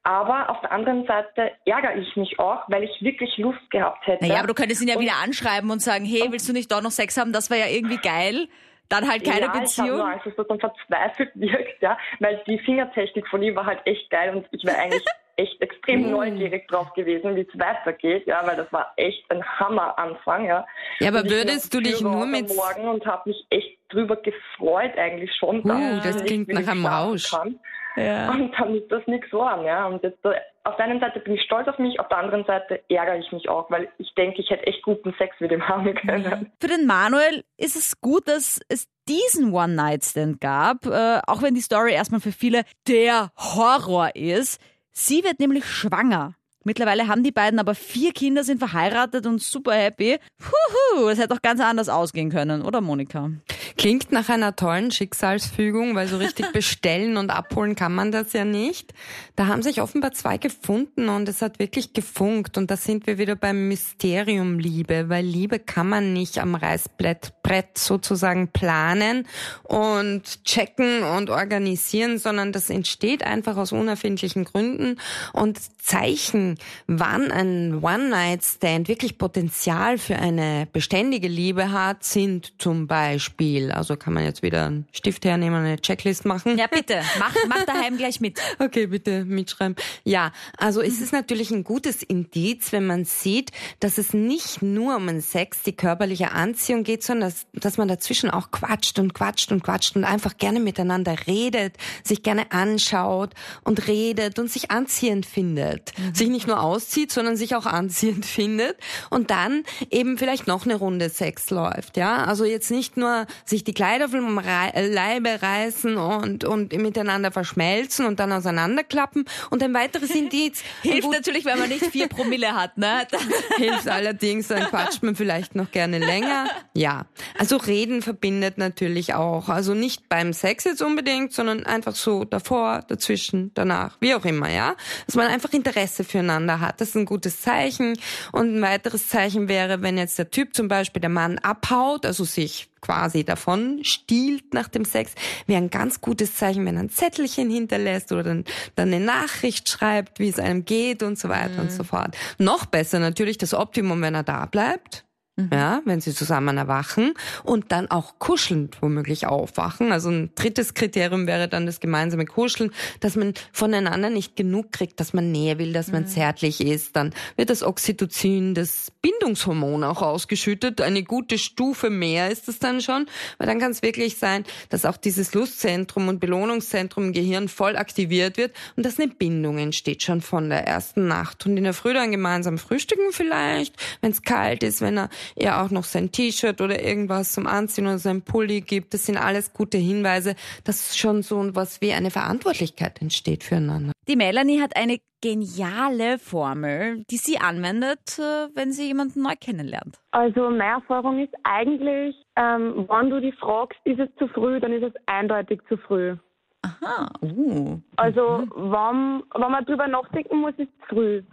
Aber 0.08 0.50
auf 0.50 0.62
der 0.62 0.72
anderen 0.72 1.06
Seite 1.06 1.52
ärgere 1.66 1.98
ich 1.98 2.16
mich 2.16 2.40
auch, 2.40 2.62
weil 2.70 2.84
ich 2.84 3.02
wirklich 3.02 3.38
Lust 3.38 3.70
gehabt 3.72 4.08
hätte. 4.08 4.26
Naja, 4.26 4.40
aber 4.40 4.48
du 4.48 4.54
könntest 4.54 4.82
ihn 4.82 4.88
ja 4.88 4.96
und, 4.96 5.02
wieder 5.02 5.18
anschreiben 5.22 5.70
und 5.70 5.82
sagen, 5.82 6.06
hey, 6.06 6.32
willst 6.32 6.48
du 6.48 6.54
nicht 6.54 6.72
doch 6.72 6.82
noch 6.82 6.92
Sex 6.92 7.18
haben? 7.18 7.34
Das 7.34 7.50
war 7.50 7.58
ja 7.58 7.68
irgendwie 7.68 7.98
geil. 7.98 8.48
Dann 8.88 9.06
halt 9.06 9.26
keine 9.26 9.48
ja, 9.48 9.52
Beziehung. 9.52 9.68
Ich 9.68 9.92
habe 9.92 9.98
nur 9.98 10.08
Angst, 10.08 10.26
dass 10.26 10.36
das 10.38 10.48
dann 10.48 10.60
verzweifelt 10.62 11.32
wirkt, 11.36 11.82
ja, 11.82 11.98
weil 12.22 12.42
die 12.48 12.58
Fingertechnik 12.60 13.28
von 13.28 13.44
ihm 13.44 13.58
war 13.58 13.66
halt 13.66 13.82
echt 13.84 14.10
geil 14.10 14.34
und 14.34 14.48
ich 14.52 14.64
wäre 14.64 14.78
eigentlich 14.78 15.04
echt 15.36 15.62
extrem 15.62 16.08
mm. 16.08 16.12
neugierig 16.12 16.70
drauf 16.70 16.94
gewesen, 16.94 17.36
wie 17.36 17.42
es 17.42 17.60
weitergeht, 17.60 18.28
ja, 18.28 18.48
weil 18.48 18.56
das 18.56 18.72
war 18.72 18.94
echt 18.96 19.30
ein 19.30 19.44
Hammer-Anfang, 19.44 20.46
ja. 20.46 20.66
Ja, 21.02 21.10
aber 21.10 21.30
würdest 21.30 21.74
du 21.74 21.82
dich 21.82 22.00
nur 22.00 22.26
mit 22.26 22.48
morgen 22.48 22.88
und 22.88 23.06
habe 23.06 23.30
mich 23.30 23.46
echt 23.50 23.78
drüber 23.90 24.16
gefreut 24.16 24.98
eigentlich 24.98 25.36
schon. 25.36 25.70
Uh, 25.70 26.00
das 26.02 26.24
klingt 26.24 26.48
nach 26.48 26.66
einem 26.66 26.86
Rausch. 26.86 27.30
Kann. 27.30 27.60
Ja. 27.98 28.30
Und 28.30 28.52
dann 28.58 28.76
ist 28.76 28.92
das 28.92 29.06
nichts 29.08 29.34
warm, 29.34 29.66
ja. 29.66 29.88
Und 29.88 30.04
jetzt, 30.04 30.24
äh, 30.24 30.36
auf 30.64 30.76
der 30.76 30.86
einen 30.86 31.00
Seite 31.00 31.20
bin 31.20 31.34
ich 31.34 31.42
stolz 31.42 31.68
auf 31.68 31.80
mich, 31.80 32.00
auf 32.00 32.08
der 32.10 32.20
anderen 32.20 32.46
Seite 32.46 32.82
ärgere 32.90 33.18
ich 33.18 33.32
mich 33.32 33.50
auch, 33.50 33.72
weil 33.72 33.90
ich 33.98 34.14
denke, 34.16 34.42
ich 34.42 34.50
hätte 34.50 34.68
echt 34.68 34.84
guten 34.84 35.14
Sex 35.18 35.36
mit 35.40 35.52
ihm 35.52 35.68
haben 35.68 35.96
können. 35.96 36.52
Für 36.62 36.68
den 36.68 36.86
Manuel 36.86 37.44
ist 37.58 37.76
es 37.76 38.00
gut, 38.00 38.28
dass 38.28 38.62
es 38.70 38.88
diesen 39.08 39.52
One-Night-Stand 39.52 40.40
gab, 40.40 40.86
äh, 40.86 41.20
auch 41.26 41.42
wenn 41.42 41.56
die 41.56 41.62
Story 41.62 41.94
erstmal 41.94 42.22
für 42.22 42.32
viele 42.32 42.64
der 42.88 43.32
Horror 43.36 44.16
ist. 44.16 44.62
Sie 44.92 45.24
wird 45.24 45.40
nämlich 45.40 45.66
schwanger. 45.66 46.36
Mittlerweile 46.68 47.08
haben 47.08 47.24
die 47.24 47.32
beiden 47.32 47.60
aber 47.60 47.76
vier 47.76 48.12
Kinder, 48.12 48.44
sind 48.44 48.60
verheiratet 48.60 49.26
und 49.26 49.42
super 49.42 49.72
happy. 49.72 50.18
Puhu, 50.38 51.08
das 51.08 51.18
hätte 51.18 51.30
doch 51.30 51.42
ganz 51.42 51.62
anders 51.62 51.88
ausgehen 51.88 52.30
können, 52.30 52.62
oder 52.62 52.82
Monika? 52.82 53.32
Klingt 53.78 54.12
nach 54.12 54.28
einer 54.28 54.54
tollen 54.54 54.92
Schicksalsfügung, 54.92 55.96
weil 55.96 56.10
so 56.10 56.18
richtig 56.18 56.52
bestellen 56.52 57.16
und 57.16 57.30
abholen 57.30 57.76
kann 57.76 57.96
man 57.96 58.12
das 58.12 58.34
ja 58.34 58.44
nicht. 58.44 58.94
Da 59.38 59.48
haben 59.48 59.64
sich 59.64 59.82
offenbar 59.82 60.12
zwei 60.12 60.38
gefunden 60.38 61.08
und 61.08 61.30
es 61.30 61.42
hat 61.42 61.58
wirklich 61.58 61.94
gefunkt. 61.94 62.58
Und 62.58 62.70
da 62.70 62.76
sind 62.76 63.08
wir 63.08 63.18
wieder 63.18 63.38
beim 63.38 63.70
Mysterium 63.70 64.60
Liebe, 64.60 65.08
weil 65.08 65.24
Liebe 65.24 65.60
kann 65.60 65.88
man 65.88 66.12
nicht 66.12 66.38
am 66.38 66.54
Reißbrett 66.54 67.32
sozusagen 67.78 68.50
planen 68.50 69.28
und 69.64 70.44
checken 70.44 71.04
und 71.04 71.30
organisieren, 71.30 72.18
sondern 72.18 72.52
das 72.52 72.70
entsteht 72.70 73.24
einfach 73.24 73.58
aus 73.58 73.72
unerfindlichen 73.72 74.44
Gründen 74.44 75.00
und 75.34 75.60
Zeichen, 75.82 76.58
wann 76.88 77.32
ein 77.32 77.82
One-Night-Stand 77.82 78.90
wirklich 78.90 79.18
Potenzial 79.18 79.98
für 79.98 80.18
eine 80.18 80.68
beständige 80.74 81.30
Liebe 81.30 81.72
hat, 81.72 82.04
sind 82.04 82.54
zum 82.58 82.88
Beispiel 82.88 83.72
also 83.72 83.96
kann 83.96 84.14
man 84.14 84.24
jetzt 84.24 84.42
wieder 84.42 84.66
einen 84.66 84.88
Stift 84.92 85.26
hernehmen, 85.26 85.64
eine 85.64 85.80
Checklist 85.80 86.26
machen. 86.26 86.58
Ja, 86.58 86.68
bitte. 86.68 87.02
Mach, 87.20 87.36
mach 87.48 87.64
daheim 87.66 87.98
gleich 87.98 88.20
mit. 88.20 88.40
Okay, 88.60 88.88
bitte 88.88 89.24
mitschreiben. 89.24 89.76
Ja, 90.04 90.32
also 90.58 90.82
es 90.82 91.00
ist 91.00 91.14
natürlich 91.14 91.52
ein 91.52 91.64
gutes 91.64 92.02
Indiz, 92.02 92.72
wenn 92.72 92.88
man 92.88 93.06
sieht, 93.06 93.52
dass 93.80 93.98
es 93.98 94.14
nicht 94.14 94.62
nur 94.62 94.96
um 94.96 95.08
den 95.08 95.22
Sex, 95.22 95.62
die 95.64 95.74
körperliche 95.74 96.32
Anziehung 96.32 96.84
geht, 96.84 97.04
sondern 97.04 97.30
dass, 97.30 97.37
dass 97.54 97.78
man 97.78 97.88
dazwischen 97.88 98.30
auch 98.30 98.52
quatscht 98.52 99.00
und 99.00 99.14
quatscht 99.14 99.52
und 99.52 99.64
quatscht 99.64 99.96
und 99.96 100.04
einfach 100.04 100.38
gerne 100.38 100.60
miteinander 100.60 101.16
redet, 101.28 101.76
sich 102.04 102.24
gerne 102.24 102.52
anschaut 102.52 103.34
und 103.64 103.88
redet 103.88 104.40
und 104.40 104.52
sich 104.52 104.72
anziehend 104.72 105.26
findet. 105.26 105.94
Mhm. 105.98 106.16
Sich 106.16 106.30
nicht 106.30 106.48
nur 106.48 106.62
auszieht, 106.62 107.12
sondern 107.12 107.38
sich 107.38 107.56
auch 107.56 107.66
anziehend 107.66 108.26
findet 108.38 108.78
und 109.10 109.32
dann 109.32 109.64
eben 109.90 110.18
vielleicht 110.18 110.48
noch 110.48 110.66
eine 110.66 110.76
Runde 110.76 111.10
Sex 111.10 111.50
läuft, 111.50 111.98
ja. 111.98 112.26
Also 112.26 112.46
jetzt 112.46 112.72
nicht 112.72 112.98
nur 112.98 113.26
sich 113.46 113.64
die 113.64 113.74
Kleider 113.74 114.10
vom 114.10 114.40
Leibe 114.40 115.42
reißen 115.42 115.98
und, 115.98 116.44
und 116.44 116.74
miteinander 116.74 117.32
verschmelzen 117.32 118.06
und 118.06 118.20
dann 118.20 118.32
auseinanderklappen 118.32 119.26
und 119.50 119.64
ein 119.64 119.74
weiteres 119.74 120.10
Indiz. 120.16 120.64
Hilft 120.82 121.10
natürlich, 121.10 121.46
wenn 121.46 121.60
man 121.60 121.70
nicht 121.70 121.86
vier 121.86 122.08
Promille 122.08 122.56
hat, 122.56 122.78
ne? 122.78 123.08
Hilft 123.58 123.88
allerdings, 123.88 124.48
dann 124.48 124.64
quatscht 124.64 125.04
man 125.04 125.16
vielleicht 125.16 125.56
noch 125.56 125.72
gerne 125.72 126.00
länger. 126.00 126.48
Ja. 126.74 127.06
Also 127.38 127.58
reden 127.58 128.02
verbindet 128.02 128.58
natürlich 128.58 129.14
auch. 129.14 129.50
Also 129.50 129.74
nicht 129.74 130.10
beim 130.10 130.34
Sex 130.34 130.64
jetzt 130.64 130.82
unbedingt, 130.82 131.34
sondern 131.34 131.66
einfach 131.66 131.96
so 131.96 132.24
davor, 132.24 132.84
dazwischen, 132.88 133.52
danach, 133.54 133.98
wie 134.00 134.16
auch 134.16 134.26
immer, 134.26 134.50
ja. 134.50 134.76
Dass 135.06 135.16
man 135.16 135.28
einfach 135.28 135.54
Interesse 135.54 136.04
füreinander 136.04 136.60
hat. 136.60 136.82
Das 136.82 136.90
ist 136.90 136.96
ein 136.96 137.06
gutes 137.06 137.42
Zeichen. 137.42 137.98
Und 138.32 138.56
ein 138.56 138.62
weiteres 138.62 139.08
Zeichen 139.10 139.48
wäre, 139.48 139.82
wenn 139.82 139.98
jetzt 139.98 140.18
der 140.18 140.32
Typ 140.32 140.56
zum 140.56 140.68
Beispiel 140.68 141.02
der 141.02 141.10
Mann 141.10 141.38
abhaut, 141.40 142.06
also 142.06 142.24
sich 142.24 142.70
quasi 142.82 143.24
davon 143.24 143.84
stiehlt 143.84 144.54
nach 144.54 144.68
dem 144.68 144.86
Sex, 144.86 145.14
wäre 145.46 145.62
ein 145.62 145.70
ganz 145.70 146.02
gutes 146.02 146.36
Zeichen, 146.36 146.66
wenn 146.66 146.76
er 146.76 146.84
ein 146.84 146.90
Zettelchen 146.90 147.50
hinterlässt 147.50 148.12
oder 148.12 148.24
dann, 148.24 148.46
dann 148.76 148.94
eine 148.94 149.04
Nachricht 149.04 149.68
schreibt, 149.68 150.20
wie 150.20 150.30
es 150.30 150.40
einem 150.40 150.66
geht 150.66 151.04
und 151.04 151.20
so 151.20 151.30
weiter 151.30 151.56
mhm. 151.56 151.60
und 151.62 151.72
so 151.72 151.84
fort. 151.84 152.16
Noch 152.38 152.66
besser 152.66 153.00
natürlich 153.00 153.38
das 153.38 153.54
Optimum, 153.54 154.02
wenn 154.02 154.16
er 154.16 154.24
da 154.24 154.46
bleibt 154.46 155.07
Mhm. 155.40 155.50
Ja, 155.54 155.82
wenn 155.86 156.02
sie 156.02 156.16
zusammen 156.16 156.58
erwachen 156.58 157.14
und 157.44 157.72
dann 157.72 157.92
auch 157.92 158.18
kuschelnd 158.18 158.82
womöglich 158.82 159.28
aufwachen. 159.28 159.92
Also 159.92 160.10
ein 160.10 160.32
drittes 160.34 160.74
Kriterium 160.74 161.28
wäre 161.28 161.48
dann 161.48 161.68
das 161.68 161.80
gemeinsame 161.80 162.26
Kuscheln, 162.26 162.72
dass 163.02 163.16
man 163.16 163.36
voneinander 163.54 164.10
nicht 164.10 164.36
genug 164.36 164.72
kriegt, 164.72 165.00
dass 165.00 165.14
man 165.14 165.32
Nähe 165.32 165.60
will, 165.60 165.74
dass 165.74 165.92
man 165.92 166.04
mhm. 166.04 166.08
zärtlich 166.08 166.60
ist. 166.60 166.96
Dann 166.96 167.14
wird 167.36 167.52
das 167.52 167.62
Oxytocin, 167.62 168.56
das 168.56 168.92
Bindungshormon 169.04 169.84
auch 169.84 170.02
ausgeschüttet. 170.02 170.82
Eine 170.82 171.04
gute 171.04 171.38
Stufe 171.38 171.92
mehr 171.92 172.32
ist 172.32 172.50
es 172.50 172.58
dann 172.58 172.82
schon, 172.82 173.06
weil 173.38 173.46
dann 173.46 173.60
kann 173.60 173.70
es 173.70 173.84
wirklich 173.84 174.18
sein, 174.18 174.44
dass 174.70 174.86
auch 174.86 174.98
dieses 174.98 175.36
Lustzentrum 175.36 176.08
und 176.08 176.20
Belohnungszentrum 176.20 177.06
im 177.06 177.14
Gehirn 177.14 177.48
voll 177.48 177.78
aktiviert 177.78 178.38
wird 178.38 178.56
und 178.76 178.84
dass 178.88 179.00
eine 179.00 179.10
Bindung 179.10 179.60
entsteht 179.60 180.02
schon 180.02 180.22
von 180.22 180.50
der 180.50 180.66
ersten 180.66 181.08
Nacht. 181.08 181.46
Und 181.46 181.58
in 181.58 181.64
der 181.64 181.76
Früh 181.76 181.94
dann 181.94 182.10
gemeinsam 182.10 182.58
frühstücken 182.58 183.12
vielleicht, 183.12 183.76
wenn 184.02 184.10
es 184.10 184.24
kalt 184.24 184.64
ist, 184.64 184.82
wenn 184.82 184.98
er 184.98 185.10
er 185.36 185.64
auch 185.64 185.72
noch 185.72 185.84
sein 185.84 186.12
T-Shirt 186.12 186.62
oder 186.62 186.82
irgendwas 186.84 187.34
zum 187.34 187.48
Anziehen 187.48 187.88
oder 187.88 188.00
sein 188.00 188.22
Pulli 188.22 188.62
gibt. 188.62 188.94
Das 188.94 189.06
sind 189.06 189.18
alles 189.18 189.54
gute 189.54 189.78
Hinweise, 189.78 190.36
dass 190.64 190.98
schon 190.98 191.24
so 191.24 191.56
was 191.56 191.82
wie 191.82 191.94
eine 191.94 192.12
Verantwortlichkeit 192.12 193.02
entsteht 193.02 193.44
füreinander. 193.44 193.92
Die 194.08 194.16
Melanie 194.16 194.62
hat 194.62 194.76
eine 194.76 195.00
geniale 195.22 196.20
Formel, 196.20 197.04
die 197.10 197.18
sie 197.18 197.40
anwendet, 197.40 198.20
äh, 198.20 198.48
wenn 198.56 198.72
sie 198.72 198.88
jemanden 198.88 199.24
neu 199.24 199.34
kennenlernt. 199.40 200.00
Also 200.12 200.50
meine 200.50 200.64
Erfahrung 200.64 201.20
ist 201.20 201.34
eigentlich, 201.44 202.16
ähm, 202.36 202.88
wenn 202.88 203.10
du 203.10 203.20
die 203.20 203.32
fragst, 203.34 203.80
ist 203.84 204.00
es 204.00 204.10
zu 204.18 204.28
früh, 204.28 204.60
dann 204.60 204.72
ist 204.74 204.84
es 204.84 204.94
eindeutig 205.08 205.62
zu 205.68 205.78
früh. 205.78 206.16
Aha. 206.62 207.10
Uh. 207.22 207.80
Also 207.96 208.40
mhm. 208.40 208.72
wenn, 208.72 209.24
wenn 209.42 209.52
man 209.52 209.66
drüber 209.66 209.88
nachdenken 209.88 210.38
muss, 210.38 210.54
ist 210.58 210.70
es 210.80 210.88
früh. 210.88 211.24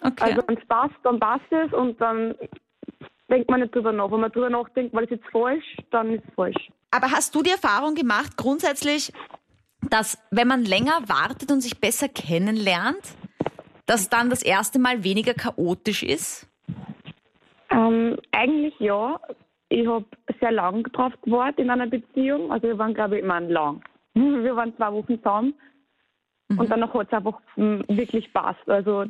Okay. 0.00 0.24
Also 0.24 0.42
wenn 0.46 0.58
es 0.58 0.66
passt, 0.66 0.94
dann 1.02 1.18
passt 1.18 1.50
es 1.50 1.72
und 1.72 2.00
dann 2.00 2.34
denkt 3.30 3.50
man 3.50 3.60
nicht 3.60 3.74
drüber 3.74 3.92
nach. 3.92 4.10
Wenn 4.10 4.20
man 4.20 4.32
drüber 4.32 4.50
nachdenkt, 4.50 4.94
weil 4.94 5.04
es 5.04 5.10
jetzt 5.10 5.26
falsch, 5.30 5.76
dann 5.90 6.14
ist 6.14 6.24
es 6.26 6.34
falsch. 6.34 6.70
Aber 6.90 7.10
hast 7.10 7.34
du 7.34 7.42
die 7.42 7.50
Erfahrung 7.50 7.94
gemacht, 7.94 8.36
grundsätzlich, 8.36 9.12
dass 9.90 10.18
wenn 10.30 10.48
man 10.48 10.64
länger 10.64 11.00
wartet 11.06 11.50
und 11.50 11.60
sich 11.60 11.80
besser 11.80 12.08
kennenlernt, 12.08 13.16
dass 13.86 14.08
dann 14.08 14.30
das 14.30 14.42
erste 14.42 14.78
Mal 14.78 15.04
weniger 15.04 15.34
chaotisch 15.34 16.02
ist? 16.02 16.48
Ähm, 17.70 18.16
eigentlich 18.32 18.74
ja. 18.78 19.20
Ich 19.68 19.86
habe 19.86 20.04
sehr 20.40 20.52
lang 20.52 20.84
drauf 20.92 21.12
gewartet 21.22 21.58
in 21.58 21.70
einer 21.70 21.86
Beziehung. 21.86 22.52
Also 22.52 22.68
wir 22.68 22.78
waren, 22.78 22.94
glaube 22.94 23.16
ich, 23.16 23.24
immer 23.24 23.40
lang. 23.40 23.82
Wir 24.14 24.54
waren 24.54 24.76
zwei 24.76 24.92
Wochen 24.92 25.16
zusammen. 25.18 25.54
Mhm. 26.48 26.58
Und 26.60 26.70
danach 26.70 26.94
hat 26.94 27.08
es 27.08 27.12
einfach 27.12 27.40
hm, 27.56 27.84
wirklich 27.88 28.32
passt. 28.32 28.68
Also 28.68 29.06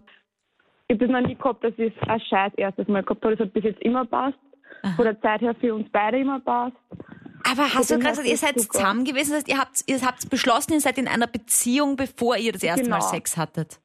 ich 0.89 0.95
habe 0.95 1.07
das 1.07 1.11
noch 1.11 1.27
nie 1.27 1.35
gehabt, 1.35 1.65
dass 1.65 1.73
ich 1.79 1.93
es 1.97 2.09
ein 2.09 2.21
scheiß 2.21 2.53
erstes 2.57 2.89
Mal 2.89 3.03
gehabt 3.03 3.25
habe. 3.25 3.37
Das 3.37 3.47
hat 3.47 3.53
bis 3.53 3.65
jetzt 3.65 3.83
immer 3.83 4.05
passt. 4.05 4.39
Von 4.97 5.05
der 5.07 5.19
Zeit 5.23 5.41
her 5.41 5.55
für 5.59 5.75
uns 5.75 5.89
beide 5.91 6.19
immer 6.19 6.41
passt. 6.41 6.77
Aber 7.51 7.63
hast 7.75 7.91
du 7.91 7.99
gerade 7.99 8.11
gesagt, 8.11 8.29
ihr 8.29 8.37
seid 8.37 8.59
super. 8.59 8.79
zusammen 8.79 9.05
gewesen? 9.05 9.31
Das 9.31 9.39
heißt, 9.39 9.49
ihr 9.49 9.59
habt, 9.59 9.85
ihr 9.87 10.01
habt 10.03 10.31
beschlossen, 10.31 10.73
ihr 10.75 10.81
seid 10.81 10.99
in 10.99 11.09
einer 11.09 11.27
Beziehung, 11.27 11.97
bevor 11.97 12.37
ihr 12.37 12.53
das 12.53 12.63
erste 12.63 12.85
genau. 12.85 12.97
Mal 12.99 13.03
Sex 13.03 13.37
hattet? 13.37 13.81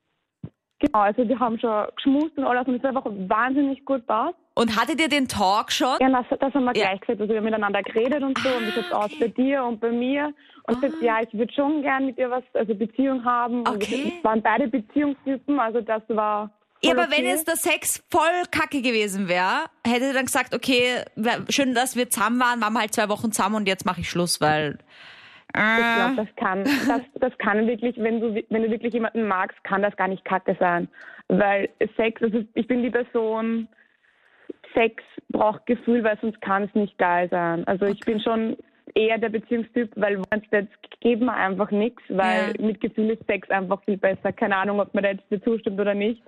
Genau, 0.80 1.00
also 1.00 1.28
wir 1.28 1.38
haben 1.40 1.60
schon 1.60 1.88
geschmust 1.96 2.38
und 2.38 2.46
alles 2.46 2.68
und 2.68 2.76
es 2.76 2.84
hat 2.84 2.96
einfach 2.96 3.06
wahnsinnig 3.06 3.84
gut 3.84 4.06
passt. 4.08 4.36
Und 4.56 4.80
hattet 4.80 5.00
ihr 5.00 5.10
den 5.10 5.28
Talk 5.28 5.72
schon? 5.72 5.98
Ja, 6.00 6.10
das, 6.10 6.40
das 6.40 6.54
haben 6.54 6.66
wir 6.66 6.76
ja. 6.76 6.88
gleich 6.88 7.02
gesagt. 7.02 7.22
Also 7.22 7.30
wir 7.30 7.38
haben 7.38 7.46
miteinander 7.46 7.82
geredet 7.84 8.24
und 8.24 8.38
so 8.38 8.50
ah, 8.50 8.58
und 8.58 8.68
wie 8.68 8.72
sieht's 8.72 8.92
okay. 8.92 9.04
aus 9.04 9.20
bei 9.20 9.28
dir 9.28 9.64
und 9.64 9.80
bei 9.80 9.92
mir. 9.92 10.34
Und 10.68 10.78
ah. 10.78 10.80
gesagt, 10.80 11.02
ja, 11.02 11.22
ich 11.22 11.34
würde 11.34 11.54
schon 11.54 11.82
gern 11.82 12.06
mit 12.06 12.18
dir 12.18 12.30
was, 12.30 12.44
also 12.54 12.74
Beziehung 12.76 13.24
haben. 13.24 13.62
Okay. 13.62 13.74
Und 13.74 13.90
wir 13.90 14.24
waren 14.24 14.42
beide 14.42 14.68
Beziehungstypen, 14.68 15.60
also 15.60 15.82
das 15.82 16.02
war 16.10 16.50
ja, 16.82 16.92
aber 16.92 17.04
okay. 17.04 17.18
wenn 17.18 17.26
jetzt 17.26 17.48
der 17.48 17.56
Sex 17.56 18.04
voll 18.10 18.44
kacke 18.52 18.82
gewesen 18.82 19.28
wäre, 19.28 19.65
hätte 19.86 20.06
er 20.06 20.13
dann 20.13 20.26
gesagt, 20.26 20.54
okay, 20.54 21.04
schön, 21.50 21.74
dass 21.74 21.96
wir 21.96 22.10
zusammen 22.10 22.39
waren, 22.39 22.62
waren 22.62 22.74
wir 22.74 22.80
halt 22.80 22.94
zwei 22.94 23.10
Wochen 23.10 23.32
zusammen 23.32 23.56
und 23.56 23.68
jetzt 23.68 23.86
mache 23.86 24.02
ich 24.02 24.10
Schluss, 24.10 24.39
weil. 24.39 24.78
Äh. 25.54 25.80
Ich 25.80 25.96
glaube, 25.96 26.15
das 26.15 26.36
kann, 26.36 26.63
das, 26.88 27.02
das 27.15 27.38
kann 27.39 27.68
wirklich, 27.68 27.98
wenn 27.98 28.22
du, 28.22 28.42
wenn 28.50 28.63
du 28.63 28.70
wirklich 28.70 28.94
jemanden 28.94 29.28
magst, 29.28 29.62
kann 29.63 29.82
das 29.82 29.96
gar 29.98 30.08
nicht 30.08 30.24
kacke 30.24 30.56
sein. 30.60 30.88
Weil 31.28 31.70
Sex, 31.98 32.22
also 32.22 32.44
ich 32.54 32.68
bin 32.68 32.82
die 32.82 32.89
Person, 32.89 33.68
Sex 34.74 35.04
braucht 35.30 35.65
Gefühl, 35.65 36.04
weil 36.04 36.18
sonst 36.22 36.39
kann 36.42 36.63
es 36.63 36.76
nicht 36.76 36.98
geil 36.98 37.28
sein. 37.30 37.68
Also 37.68 37.86
okay. 37.86 37.94
ich 37.94 38.00
bin 38.02 38.20
schon 38.20 38.58
eher 38.95 39.17
der 39.17 39.30
Beziehungstyp, 39.30 39.91
weil 39.95 40.21
jetzt 40.52 40.73
geben 41.02 41.25
wir 41.25 41.34
einfach 41.34 41.71
nichts, 41.71 42.02
weil 42.10 42.54
ja. 42.58 42.65
mit 42.65 42.82
Gefühl 42.82 43.12
ist 43.12 43.25
Sex 43.28 43.49
einfach 43.49 43.84
viel 43.84 43.97
besser. 43.97 44.32
Keine 44.34 44.58
Ahnung, 44.58 44.80
ob 44.80 44.93
man 44.93 45.04
da 45.04 45.12
jetzt 45.12 45.43
zustimmt 45.43 45.80
oder 45.80 45.93
nicht. 45.93 46.21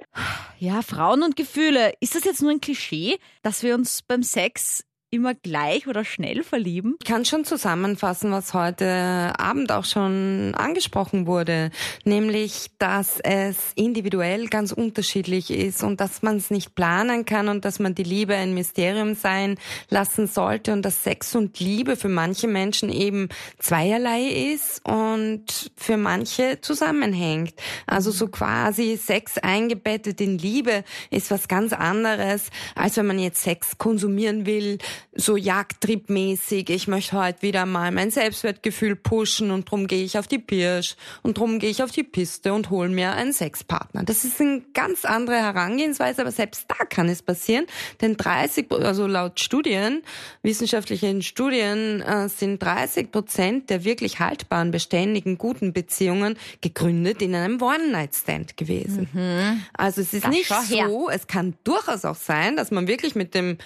Ja, 0.58 0.82
Frauen 0.82 1.24
und 1.24 1.36
Gefühle. 1.36 1.93
Ist 2.00 2.15
das 2.15 2.24
jetzt 2.24 2.41
nur 2.41 2.52
ein 2.52 2.62
Klischee, 2.62 3.17
dass 3.41 3.63
wir 3.63 3.74
uns 3.74 4.04
beim 4.04 4.24
Sex 4.24 4.86
immer 5.12 5.36
gleich 5.36 5.88
oder 5.88 6.06
schnell 6.06 6.41
verlieben? 6.41 6.95
Ich 7.02 7.08
kann 7.08 7.26
schon 7.26 7.43
zusammenfassen, 7.43 8.32
was 8.32 8.54
heute 8.54 9.34
Abend 9.38 9.74
auch 9.74 9.84
schon 9.84 10.56
angesprochen 10.56 11.28
wurde, 11.28 11.69
nämlich, 12.06 12.71
dass 12.80 13.19
es 13.19 13.58
individuell 13.76 14.47
ganz 14.47 14.71
unterschiedlich 14.71 15.52
ist 15.52 15.84
und 15.84 16.00
dass 16.00 16.21
man 16.21 16.38
es 16.38 16.50
nicht 16.50 16.76
planen 16.76 17.26
kann 17.26 17.50
und 17.50 17.65
dass 17.65 17.80
man 17.80 17.93
die 17.93 18.04
Liebe 18.04 18.36
ein 18.36 18.54
Mysterium 18.54 19.13
sein 19.13 19.58
lassen 19.89 20.28
sollte 20.28 20.71
und 20.71 20.84
dass 20.84 21.04
Sex 21.04 21.36
und 21.36 21.60
Liebe 21.60 21.97
für 21.97 22.10
manche 22.10 22.47
Menschen 22.47 22.89
eben 22.89 23.28
zweierlei 23.60 24.54
ist 24.54 24.82
und 24.88 25.71
für 25.76 25.97
manche 25.97 26.60
zusammenhängt. 26.62 27.54
Also 27.86 28.12
so 28.12 28.30
quasi 28.30 28.95
Sex 28.95 29.38
eingebettet 29.38 30.21
in 30.21 30.38
Liebe 30.38 30.86
ist 31.10 31.32
was 31.32 31.50
ganz 31.50 31.74
anderes, 31.74 32.50
als 32.76 32.95
wenn 32.95 33.08
man 33.08 33.19
jetzt 33.19 33.41
Sex 33.41 33.78
konsumieren 33.78 34.45
will, 34.45 34.78
so 35.14 35.36
jagdtriebmäßig, 35.36 36.70
ich 36.70 36.88
möchte 36.88 37.18
heute 37.18 37.42
wieder 37.42 37.66
mal 37.66 37.92
mein 37.92 38.12
Selbstwertgefühl 38.12 38.96
pushen 38.96 39.52
und 39.52 39.70
drum 39.70 39.88
gehe 39.88 40.04
ich 40.04 40.18
auf 40.18 40.28
die 40.28 40.40
Pirsch 40.40 40.96
und 41.22 41.38
drum 41.38 41.60
gehe 41.60 41.70
ich 41.70 41.84
auf 41.84 41.92
die 41.92 42.04
Piste 42.04 42.54
und 42.54 42.70
hole 42.70 42.90
mir 42.90 43.12
einen 43.14 43.34
Sexpartner. 43.34 44.04
Das 44.04 44.24
ist 44.24 44.40
eine 44.40 44.62
ganz 44.74 45.06
andere 45.06 45.38
Herangehensweise, 45.38 46.22
aber 46.22 46.32
selbst 46.32 46.66
da 46.68 46.86
kann 46.86 47.10
es 47.10 47.22
passieren, 47.22 47.66
denn 48.02 48.18
30, 48.18 48.72
also 48.72 49.08
laut 49.08 49.40
Studien, 49.40 50.02
wissenschaftlichen 50.44 51.22
Studien, 51.22 52.02
äh, 52.02 52.30
sind 52.30 52.62
30 52.64 53.12
Prozent 53.12 53.70
der 53.70 53.84
wirklich 53.84 54.20
haltbaren, 54.20 54.72
beständigen, 54.72 55.38
guten 55.38 55.74
Beziehungen 55.74 56.38
gegründet 56.62 57.22
in 57.22 57.36
einem 57.36 57.62
One-Night-Stand 57.62 58.58
gewesen. 58.58 59.10
Mhm. 59.14 59.64
Also 59.74 60.02
es 60.02 60.14
ist 60.14 60.26
das 60.26 60.32
nicht 60.32 60.52
so, 60.70 61.10
es 61.10 61.28
kann 61.28 61.56
durchaus 61.64 62.06
auch 62.06 62.16
sein, 62.16 62.56
dass 62.56 62.72
man 62.72 62.88
wirklich 62.88 63.16
mit 63.16 63.36
dem 63.36 63.58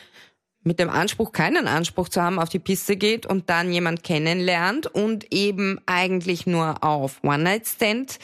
mit 0.66 0.80
dem 0.80 0.90
Anspruch, 0.90 1.32
keinen 1.32 1.68
Anspruch 1.68 2.10
zu 2.10 2.22
haben, 2.22 2.40
auf 2.40 2.50
die 2.50 2.60
Piste 2.60 2.98
geht 2.98 3.26
und 3.26 3.50
dann 3.50 3.72
jemand 3.72 4.04
kennenlernt 4.04 4.88
und 4.88 5.32
eben 5.32 5.80
eigentlich 5.86 6.48
nur 6.48 6.84
auf 6.84 7.24
One-Night-Stand 7.24 8.20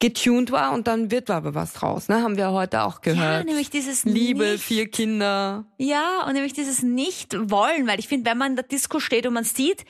getuned 0.00 0.50
war 0.50 0.72
und 0.72 0.88
dann 0.88 1.12
wird 1.12 1.30
aber 1.30 1.54
was 1.54 1.74
draus, 1.74 2.08
ne? 2.08 2.22
Haben 2.22 2.36
wir 2.36 2.50
heute 2.50 2.82
auch 2.82 3.02
gehört. 3.02 3.44
Ja, 3.44 3.44
nämlich 3.44 3.70
dieses 3.70 4.04
Liebe, 4.04 4.52
nicht, 4.52 4.64
vier 4.64 4.90
Kinder. 4.90 5.64
Ja, 5.78 6.24
und 6.26 6.32
nämlich 6.32 6.54
dieses 6.54 6.82
Nicht-Wollen, 6.82 7.86
weil 7.86 8.00
ich 8.00 8.08
finde, 8.08 8.28
wenn 8.28 8.38
man 8.38 8.52
in 8.52 8.56
der 8.56 8.64
Disco 8.64 8.98
steht 8.98 9.26
und 9.26 9.34
man 9.34 9.44
sieht, 9.44 9.84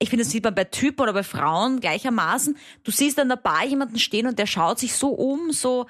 ich 0.00 0.10
finde, 0.10 0.24
das 0.24 0.32
sieht 0.32 0.42
man 0.42 0.56
bei 0.56 0.64
Typen 0.64 1.02
oder 1.02 1.12
bei 1.12 1.22
Frauen 1.22 1.78
gleichermaßen, 1.78 2.56
du 2.82 2.90
siehst 2.90 3.18
an 3.20 3.28
der 3.28 3.36
Bar 3.36 3.64
jemanden 3.64 3.98
stehen 4.00 4.26
und 4.26 4.40
der 4.40 4.46
schaut 4.46 4.80
sich 4.80 4.94
so 4.94 5.10
um, 5.10 5.52
so, 5.52 5.86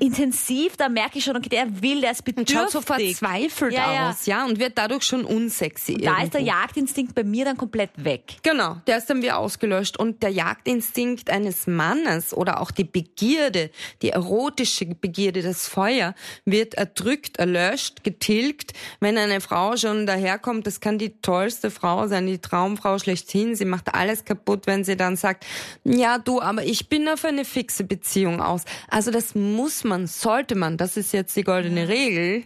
intensiv, 0.00 0.76
da 0.76 0.88
merke 0.88 1.18
ich 1.18 1.24
schon, 1.24 1.36
okay, 1.36 1.48
der 1.48 1.82
will, 1.82 2.00
der 2.02 2.12
ist 2.12 2.24
bedürftig. 2.24 2.56
Und 2.56 2.62
schaut 2.62 2.70
so 2.70 2.80
verzweifelt 2.80 3.72
Ja, 3.72 4.10
aus, 4.10 4.26
ja, 4.26 4.44
und 4.44 4.58
wird 4.58 4.76
dadurch 4.76 5.02
schon 5.02 5.24
unsexy. 5.24 5.96
Da 5.96 6.22
ist 6.22 6.34
der 6.34 6.40
irgendwo. 6.40 6.58
Jagdinstinkt 6.60 7.14
bei 7.14 7.24
mir 7.24 7.44
dann 7.44 7.56
komplett 7.56 7.90
weg. 7.96 8.36
Genau, 8.42 8.76
der 8.86 8.98
ist 8.98 9.08
dann 9.08 9.22
wieder 9.22 9.38
ausgelöscht. 9.38 9.96
Und 9.96 10.22
der 10.22 10.30
Jagdinstinkt 10.30 11.30
eines 11.30 11.66
Mannes 11.66 12.34
oder 12.34 12.60
auch 12.60 12.70
die 12.70 12.84
Begierde, 12.84 13.70
die 14.02 14.10
erotische 14.10 14.84
Begierde, 14.86 15.42
das 15.42 15.68
Feuer, 15.68 16.14
wird 16.44 16.74
erdrückt, 16.74 17.38
erlöscht, 17.38 18.04
getilgt, 18.04 18.72
wenn 19.00 19.16
eine 19.16 19.40
Frau 19.40 19.76
schon 19.76 20.06
daherkommt. 20.06 20.66
Das 20.66 20.80
kann 20.80 20.98
die 20.98 21.20
tollste 21.22 21.70
Frau 21.70 22.08
sein, 22.08 22.26
die 22.26 22.38
Traumfrau 22.38 22.98
schlechthin. 22.98 23.56
Sie 23.56 23.64
macht 23.64 23.94
alles 23.94 24.24
kaputt, 24.24 24.66
wenn 24.66 24.84
sie 24.84 24.96
dann 24.96 25.16
sagt, 25.16 25.46
ja 25.84 26.18
du, 26.18 26.42
aber 26.42 26.64
ich 26.64 26.88
bin 26.88 27.08
auf 27.08 27.24
eine 27.24 27.46
fixe 27.46 27.84
Beziehung 27.84 28.42
aus. 28.42 28.64
Also 28.88 29.10
das 29.10 29.34
muss 29.34 29.61
man, 29.84 30.06
sollte 30.06 30.54
man, 30.54 30.76
das 30.76 30.96
ist 30.96 31.12
jetzt 31.12 31.36
die 31.36 31.44
goldene 31.44 31.88
Regel, 31.88 32.44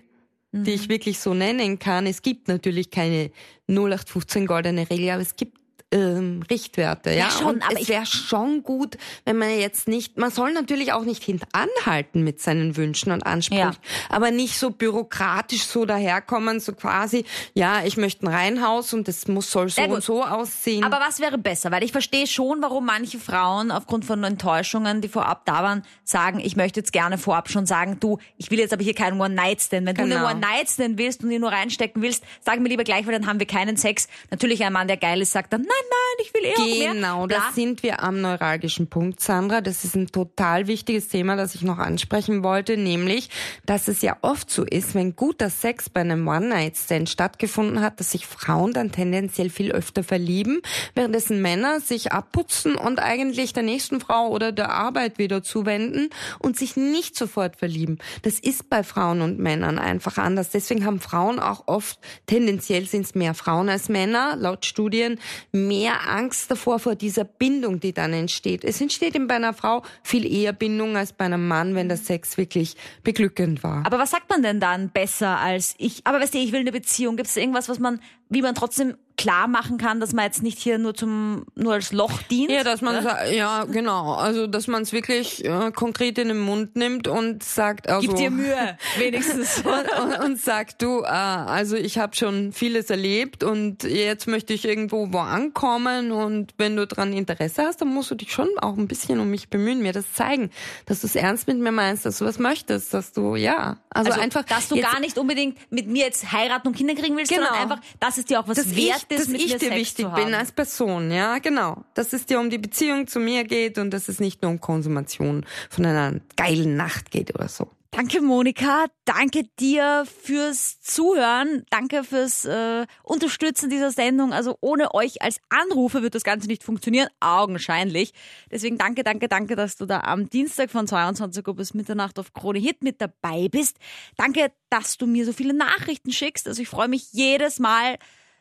die 0.53 0.73
ich 0.73 0.89
wirklich 0.89 1.19
so 1.19 1.35
nennen 1.35 1.79
kann. 1.79 2.07
Es 2.07 2.23
gibt 2.23 2.49
natürlich 2.49 2.91
keine 2.91 3.31
0815 3.69 4.47
goldene 4.47 4.89
Regel, 4.89 5.11
aber 5.11 5.23
es 5.23 5.37
gibt 5.37 5.59
ähm, 5.93 6.43
Richtwerte, 6.51 7.11
ja. 7.11 7.17
Ja, 7.27 7.31
schon, 7.31 7.47
und 7.55 7.63
aber 7.63 7.81
es 7.81 7.89
wäre 7.89 8.07
schon 8.07 8.63
gut, 8.65 8.97
wenn 9.25 9.39
man 9.39 9.51
jetzt 9.59 9.87
nicht, 9.87 10.19
man 10.19 10.31
soll 10.33 10.53
natürlich 10.53 10.93
auch 10.93 11.05
nicht 11.05 11.23
hintanhalten 11.23 12.25
mit 12.25 12.41
seinen 12.41 12.77
Wünschen 12.77 13.13
und 13.13 13.25
Ansprüchen, 13.25 13.61
Ja. 13.61 13.73
aber 14.09 14.33
nicht 14.33 14.59
so 14.59 14.71
bürokratisch 14.71 15.65
so 15.65 15.85
daherkommen, 15.85 16.59
so 16.59 16.73
quasi, 16.73 17.25
ja, 17.55 17.85
ich 17.85 17.97
möchte 17.97 18.27
ein 18.27 18.33
Reihenhaus 18.35 18.93
und 18.95 19.07
das 19.07 19.29
muss 19.29 19.51
soll 19.53 19.69
so 19.69 19.81
und 19.83 20.03
so 20.03 20.25
aussehen. 20.25 20.83
Aber 20.83 20.99
was 21.01 21.21
wäre 21.21 21.39
besser? 21.39 21.71
Weil 21.71 21.85
ich 21.85 21.93
verstehe 21.93 22.27
schon, 22.27 22.63
warum 22.63 22.85
manche 22.87 23.19
Frauen 23.21 23.71
aufgrund 23.71 24.05
von 24.05 24.23
Enttäuschungen, 24.25 25.01
die 25.01 25.09
vorab 25.09 25.45
da 25.47 25.63
waren, 25.63 25.83
sagen, 26.03 26.41
ich 26.41 26.57
möchte 26.57 26.81
jetzt 26.81 26.93
gerne 26.93 27.17
vorab 27.17 27.49
schon 27.49 27.65
sagen, 27.67 27.99
du, 28.01 28.19
ich 28.39 28.51
will 28.51 28.59
jetzt 28.59 28.73
aber 28.73 28.83
hier 28.83 28.95
keinen 28.95 29.21
One-Night-Stand. 29.21 29.87
Wenn 29.87 29.95
du 29.95 30.03
Genau. 30.03 30.27
einen 30.27 30.43
One-Night-Stand 30.43 30.99
willst 30.99 31.23
und 31.23 31.31
ihn 31.31 31.41
nur 31.43 31.53
reinstecken 31.53 32.03
willst, 32.03 32.25
sag 32.45 32.59
mir 32.61 32.69
lieber 32.69 32.85
gleich, 32.85 33.07
weil 33.07 33.13
dann 33.13 33.27
haben 33.27 33.39
wir 33.39 33.47
keinen 33.47 33.77
Sex. 33.77 34.09
Natürlich 34.33 34.65
ein 34.65 34.73
Mann, 34.73 34.89
der 34.89 34.97
geil 34.97 35.21
ist, 35.23 35.33
sagt 35.33 35.53
dann, 35.53 35.63
nein, 35.63 35.71
nein, 35.91 36.25
ich 36.25 36.35
will 36.35 36.45
eh. 36.45 36.93
Genau, 36.93 37.27
Bla. 37.27 37.39
da 37.39 37.53
sind 37.55 37.83
wir 37.83 38.03
am 38.03 38.21
neuralgischen 38.21 38.89
Punkt, 38.89 39.21
Sandra. 39.21 39.61
Das 39.61 39.85
ist 39.85 39.97
ein 39.97 40.09
total 40.09 40.67
wichtiges 40.67 41.09
Thema, 41.09 41.37
das 41.37 41.55
ich 41.55 41.63
noch 41.63 41.79
ansprechen 41.79 42.43
wollte, 42.43 42.77
nämlich, 42.77 43.31
dass 43.65 43.89
es 43.89 44.03
ja 44.03 44.17
oft 44.23 44.51
so 44.51 44.65
ist, 44.65 44.95
wenn 44.95 45.17
guter 45.17 45.51
Sex 45.51 45.89
bei 45.91 46.01
einem 46.01 46.27
One-Night-Stand 46.27 47.09
stattgefunden 47.09 47.81
hat, 47.81 48.01
dass 48.01 48.13
sich 48.13 48.27
Frauen 48.27 48.73
dann 48.73 48.93
tendenziell 48.93 49.51
viel 49.51 49.73
öfter 49.73 50.03
verlieben, 50.03 50.61
währenddessen 50.95 51.43
Männer 51.43 51.81
sich 51.81 52.13
abputzen 52.13 52.77
und 52.77 52.99
eigentlich 52.99 53.53
der 53.53 53.63
nächsten 53.63 54.01
Frau 54.01 54.29
oder 54.29 54.53
der 54.53 54.71
Arbeit 54.71 55.19
wieder 55.19 55.43
zuwenden 55.43 56.11
und 56.39 56.57
sich 56.57 56.77
nicht 56.77 57.17
sofort 57.17 57.57
verlieben. 57.57 57.99
Das 58.23 58.39
ist 58.39 58.69
bei 58.69 58.83
Frauen 58.83 59.21
und 59.21 59.39
Männern 59.39 59.79
einfach 59.79 60.19
anders. 60.19 60.51
Deswegen 60.51 60.85
haben 60.85 61.01
Frauen 61.01 61.39
auch 61.39 61.65
oft, 61.67 61.99
tendenziell 62.27 62.87
sind 62.87 63.07
es 63.07 63.15
mehr 63.15 63.35
Frauen 63.35 63.69
als 63.69 63.89
Männer, 63.89 64.37
laut 64.37 64.65
Studien, 64.67 65.19
mehr 65.67 66.09
Angst 66.09 66.51
davor 66.51 66.79
vor 66.79 66.95
dieser 66.95 67.25
Bindung, 67.25 67.81
die 67.81 67.93
dann 67.93 68.13
entsteht. 68.13 68.65
Es 68.65 68.81
entsteht 68.81 69.15
eben 69.15 69.27
bei 69.27 69.37
einer 69.37 69.55
Frau 69.55 69.83
viel 70.03 70.31
eher 70.31 70.53
Bindung 70.53 70.97
als 70.97 71.13
bei 71.13 71.25
einem 71.25 71.47
Mann, 71.49 71.75
wenn 71.75 71.89
der 71.89 71.97
Sex 71.97 72.37
wirklich 72.37 72.77
beglückend 73.03 73.63
war. 73.63 73.85
Aber 73.87 73.99
was 73.99 74.11
sagt 74.11 74.29
man 74.31 74.43
denn 74.43 74.61
dann 74.61 74.91
besser 74.91 75.39
als 75.39 75.75
ich? 75.79 76.01
Aber 76.05 76.21
weißt 76.21 76.35
du, 76.35 76.39
ich 76.39 76.53
will 76.53 76.61
eine 76.61 76.73
Beziehung. 76.73 77.17
Gibt 77.17 77.29
es 77.29 77.37
irgendwas, 77.37 77.69
was 77.69 77.79
man, 77.79 78.01
wie 78.29 78.43
man 78.43 78.55
trotzdem 78.55 78.97
klar 79.19 79.49
machen 79.49 79.79
kann, 79.79 79.99
dass 79.99 80.13
man 80.13 80.27
jetzt 80.27 80.43
nicht 80.43 80.59
hier 80.59 80.77
nur 80.77 80.95
zum, 80.95 81.47
nur 81.55 81.73
als 81.73 81.91
Loch 81.91 82.21
dient? 82.25 82.51
Ja, 82.51 82.65
dass 82.65 82.83
man 82.83 83.03
sa- 83.03 83.25
ja 83.25 83.65
genau, 83.65 84.13
also 84.13 84.47
dass 84.47 84.67
man 84.67 84.83
es 84.83 84.93
wirklich 84.93 85.43
äh, 85.43 85.73
konkret 85.73 86.19
in 86.19 86.29
den 86.29 86.41
Mund 86.41 86.77
nimmt 86.77 87.09
und 87.09 87.43
sagt, 87.43 87.89
also 87.89 88.07
Gib 88.07 88.17
dir 88.17 88.31
Mühe, 88.31 88.77
wenigstens. 88.99 89.59
und, 89.65 90.03
und, 90.03 90.19
und 90.23 90.39
sagt 90.39 90.83
du, 90.83 91.01
äh, 91.01 91.07
also 91.07 91.77
ich 91.77 91.97
habe 91.99 92.15
schon 92.15 92.53
vieles 92.53 92.91
erlebt 92.91 93.43
und 93.43 93.85
jetzt 93.85 94.27
möchte 94.29 94.53
ich 94.53 94.67
irgendwo 94.67 95.11
wo 95.15 95.19
ankommen 95.21 96.13
und 96.13 96.53
wenn 96.59 96.77
du 96.77 96.87
dran 96.87 97.15
Interesse 97.15 97.63
hast, 97.63 97.81
dann 97.81 97.89
musst 97.95 98.11
du 98.11 98.17
dich 98.17 98.33
schon 98.33 98.51
auch 98.61 98.77
ein 98.77 98.87
bisschen 98.87 99.19
um 99.19 99.31
mich 99.31 99.49
bemühen, 99.49 99.81
mir 99.81 99.95
das 99.95 100.13
zeigen, 100.13 100.51
dass 100.85 101.01
du 101.01 101.07
es 101.07 101.17
ernst 101.17 101.47
mit 101.49 101.57
mir 101.59 101.73
meinst, 101.73 102.05
dass 102.05 102.19
du 102.19 102.27
was 102.27 102.39
möchtest, 102.39 102.93
dass 102.93 103.13
du 103.15 103.35
ja, 103.35 103.79
also, 103.89 104.11
Also, 104.11 104.21
einfach, 104.21 104.45
dass 104.45 104.69
du 104.69 104.79
gar 104.79 105.01
nicht 105.01 105.17
unbedingt 105.17 105.57
mit 105.73 105.87
mir 105.89 106.05
jetzt 106.05 106.33
heiraten 106.33 106.69
und 106.69 106.77
Kinder 106.77 106.95
kriegen 106.95 107.17
willst, 107.17 107.33
sondern 107.33 107.49
Genau. 107.55 107.63
einfach, 107.63 107.81
dass 107.99 108.16
es 108.19 108.25
dir 108.27 108.41
auch 108.41 108.49
was 108.49 108.57
dass 108.57 108.75
wert 108.75 109.07
ich, 109.09 109.19
ist, 109.19 109.29
dass 109.29 109.41
ich 109.41 109.47
dir 109.53 109.59
Sex 109.59 109.75
wichtig 109.75 110.09
bin 110.15 110.35
als 110.35 110.53
Person, 110.53 111.11
ja, 111.11 111.39
genau. 111.39 111.85
Dass 111.95 112.13
es 112.13 112.27
dir 112.27 112.41
um 112.41 112.51
die 112.51 112.59
Beziehung 112.59 113.07
zu 113.07 113.19
mir 113.19 113.45
geht 113.45 113.79
und 113.79 113.91
dass 113.91 114.09
es 114.09 114.21
nicht 114.21 114.43
nur 114.43 114.51
um 114.51 114.61
Konsumation 114.61 115.45
von 115.71 115.87
einer 115.87 116.21
geilen 116.37 116.77
Nacht 116.77 117.11
geht 117.11 117.35
oder 117.35 117.49
so. 117.49 117.71
Danke, 117.91 118.21
Monika. 118.21 118.87
Danke 119.05 119.45
dir 119.59 120.07
fürs 120.07 120.81
Zuhören. 120.81 121.65
Danke 121.71 122.05
fürs 122.05 122.45
äh, 122.45 122.87
Unterstützen 123.03 123.71
dieser 123.71 123.91
Sendung. 123.91 124.33
Also 124.33 124.57
ohne 124.61 124.95
euch 124.95 125.23
als 125.23 125.41
Anrufer 125.49 126.03
wird 126.03 126.15
das 126.15 126.25
Ganze 126.25 126.49
nicht 126.49 126.63
funktionieren, 126.63 127.09
augenscheinlich. 127.21 128.13
Deswegen 128.51 128.77
danke, 128.77 129.05
danke, 129.05 129.29
danke, 129.29 129.57
dass 129.57 129.77
du 129.77 129.87
da 129.87 130.01
am 130.01 130.29
Dienstag 130.29 130.71
von 130.71 130.87
22 130.87 131.47
Uhr 131.47 131.55
bis 131.55 131.75
Mitternacht 131.75 132.19
auf 132.19 132.33
Krone 132.33 132.59
Hit 132.59 132.83
mit 132.83 133.01
dabei 133.01 133.49
bist. 133.49 133.79
Danke, 134.17 134.53
dass 134.69 134.99
du 134.99 135.07
mir 135.07 135.25
so 135.25 135.33
viele 135.33 135.55
Nachrichten 135.55 136.13
schickst. 136.13 136.49
Also 136.49 136.63
ich 136.63 136.69
freue 136.69 136.89
mich 136.89 137.13
jedes 137.13 137.59
Mal 137.59 137.97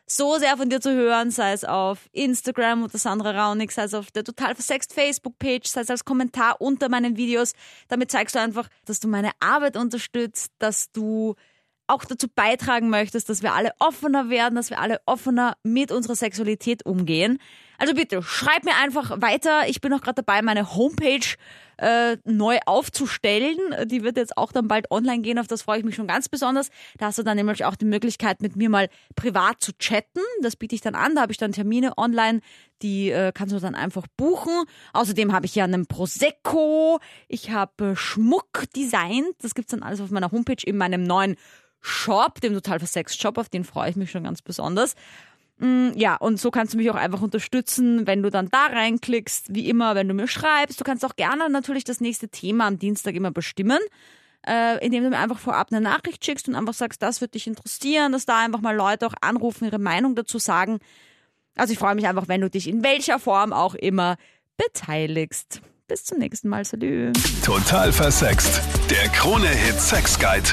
so 0.06 0.38
sehr 0.38 0.56
von 0.56 0.70
dir 0.70 0.80
zu 0.80 0.92
hören, 0.94 1.30
sei 1.30 1.52
es 1.52 1.64
auf 1.64 2.08
Instagram 2.12 2.84
unter 2.84 2.98
Sandra 2.98 3.30
Raunig, 3.32 3.72
sei 3.72 3.84
es 3.84 3.94
auf 3.94 4.10
der 4.12 4.22
total 4.22 4.54
versext 4.54 4.92
Facebook-Page, 4.94 5.66
sei 5.66 5.80
es 5.80 5.90
als 5.90 6.04
Kommentar 6.04 6.60
unter 6.60 6.88
meinen 6.88 7.16
Videos. 7.16 7.54
Damit 7.88 8.10
zeigst 8.10 8.36
du 8.36 8.40
einfach, 8.40 8.68
dass 8.84 9.00
du 9.00 9.08
meine 9.08 9.32
Arbeit 9.40 9.76
unterstützt, 9.76 10.52
dass 10.58 10.92
du 10.92 11.34
auch 11.88 12.04
dazu 12.04 12.28
beitragen 12.28 12.88
möchtest, 12.88 13.28
dass 13.28 13.42
wir 13.42 13.52
alle 13.54 13.72
offener 13.78 14.28
werden, 14.28 14.54
dass 14.56 14.70
wir 14.70 14.80
alle 14.80 15.00
offener 15.06 15.56
mit 15.62 15.92
unserer 15.92 16.16
Sexualität 16.16 16.84
umgehen. 16.84 17.38
Also 17.78 17.94
bitte, 17.94 18.22
schreib 18.22 18.64
mir 18.64 18.74
einfach 18.76 19.20
weiter. 19.20 19.68
Ich 19.68 19.80
bin 19.80 19.92
auch 19.92 20.00
gerade 20.00 20.22
dabei, 20.22 20.42
meine 20.42 20.74
Homepage 20.74 21.26
äh, 21.78 22.16
neu 22.24 22.58
aufzustellen. 22.66 23.58
Die 23.84 24.02
wird 24.02 24.16
jetzt 24.16 24.36
auch 24.36 24.52
dann 24.52 24.68
bald 24.68 24.90
online 24.90 25.22
gehen, 25.22 25.38
auf 25.38 25.46
das 25.46 25.62
freue 25.62 25.78
ich 25.78 25.84
mich 25.84 25.94
schon 25.94 26.06
ganz 26.06 26.28
besonders. 26.28 26.70
Da 26.98 27.06
hast 27.06 27.18
du 27.18 27.22
dann 27.22 27.36
nämlich 27.36 27.64
auch 27.64 27.76
die 27.76 27.84
Möglichkeit, 27.84 28.40
mit 28.40 28.56
mir 28.56 28.70
mal 28.70 28.88
privat 29.14 29.62
zu 29.62 29.72
chatten. 29.78 30.20
Das 30.42 30.56
biete 30.56 30.74
ich 30.74 30.80
dann 30.80 30.94
an, 30.94 31.14
da 31.14 31.22
habe 31.22 31.32
ich 31.32 31.38
dann 31.38 31.52
Termine 31.52 31.98
online, 31.98 32.40
die 32.82 33.10
äh, 33.10 33.32
kannst 33.32 33.54
du 33.54 33.60
dann 33.60 33.74
einfach 33.74 34.06
buchen. 34.16 34.64
Außerdem 34.92 35.32
habe 35.32 35.46
ich 35.46 35.54
ja 35.54 35.64
einen 35.64 35.86
Prosecco, 35.86 37.00
ich 37.28 37.50
habe 37.50 37.92
äh, 37.92 37.96
Schmuck 37.96 38.64
designt, 38.74 39.34
das 39.40 39.54
gibt's 39.54 39.70
dann 39.70 39.82
alles 39.82 40.00
auf 40.00 40.10
meiner 40.10 40.32
Homepage 40.32 40.62
in 40.64 40.76
meinem 40.76 41.02
neuen 41.02 41.36
Shop, 41.80 42.40
dem 42.40 42.52
Total 42.52 42.78
Versext 42.78 43.20
Shop, 43.20 43.38
auf 43.38 43.48
den 43.48 43.64
freue 43.64 43.90
ich 43.90 43.96
mich 43.96 44.10
schon 44.10 44.24
ganz 44.24 44.42
besonders. 44.42 44.96
Mm, 45.58 45.90
Ja, 45.94 46.16
und 46.16 46.38
so 46.38 46.50
kannst 46.50 46.74
du 46.74 46.78
mich 46.78 46.90
auch 46.90 46.94
einfach 46.96 47.22
unterstützen, 47.22 48.06
wenn 48.06 48.22
du 48.22 48.30
dann 48.30 48.48
da 48.50 48.66
reinklickst, 48.66 49.54
wie 49.54 49.68
immer, 49.68 49.94
wenn 49.94 50.08
du 50.08 50.14
mir 50.14 50.28
schreibst. 50.28 50.80
Du 50.80 50.84
kannst 50.84 51.04
auch 51.04 51.16
gerne 51.16 51.48
natürlich 51.48 51.84
das 51.84 52.00
nächste 52.00 52.28
Thema 52.28 52.66
am 52.66 52.78
Dienstag 52.78 53.14
immer 53.14 53.30
bestimmen, 53.30 53.78
äh, 54.46 54.84
indem 54.84 55.04
du 55.04 55.10
mir 55.10 55.18
einfach 55.18 55.38
vorab 55.38 55.68
eine 55.70 55.80
Nachricht 55.80 56.24
schickst 56.24 56.48
und 56.48 56.54
einfach 56.54 56.74
sagst, 56.74 57.02
das 57.02 57.20
wird 57.20 57.34
dich 57.34 57.46
interessieren, 57.46 58.12
dass 58.12 58.26
da 58.26 58.38
einfach 58.44 58.60
mal 58.60 58.76
Leute 58.76 59.06
auch 59.06 59.14
anrufen, 59.20 59.64
ihre 59.64 59.78
Meinung 59.78 60.14
dazu 60.14 60.38
sagen. 60.38 60.78
Also 61.56 61.72
ich 61.72 61.78
freue 61.78 61.94
mich 61.94 62.06
einfach, 62.06 62.28
wenn 62.28 62.42
du 62.42 62.50
dich 62.50 62.68
in 62.68 62.84
welcher 62.84 63.18
Form 63.18 63.52
auch 63.54 63.74
immer 63.74 64.16
beteiligst. 64.58 65.62
Bis 65.88 66.04
zum 66.04 66.18
nächsten 66.18 66.48
Mal. 66.48 66.64
Salü. 66.64 67.12
Total 67.44 67.92
versext. 67.92 68.60
Der 68.90 69.08
Krone-Hit 69.08 69.80
Sex 69.80 70.18
Guide. 70.18 70.50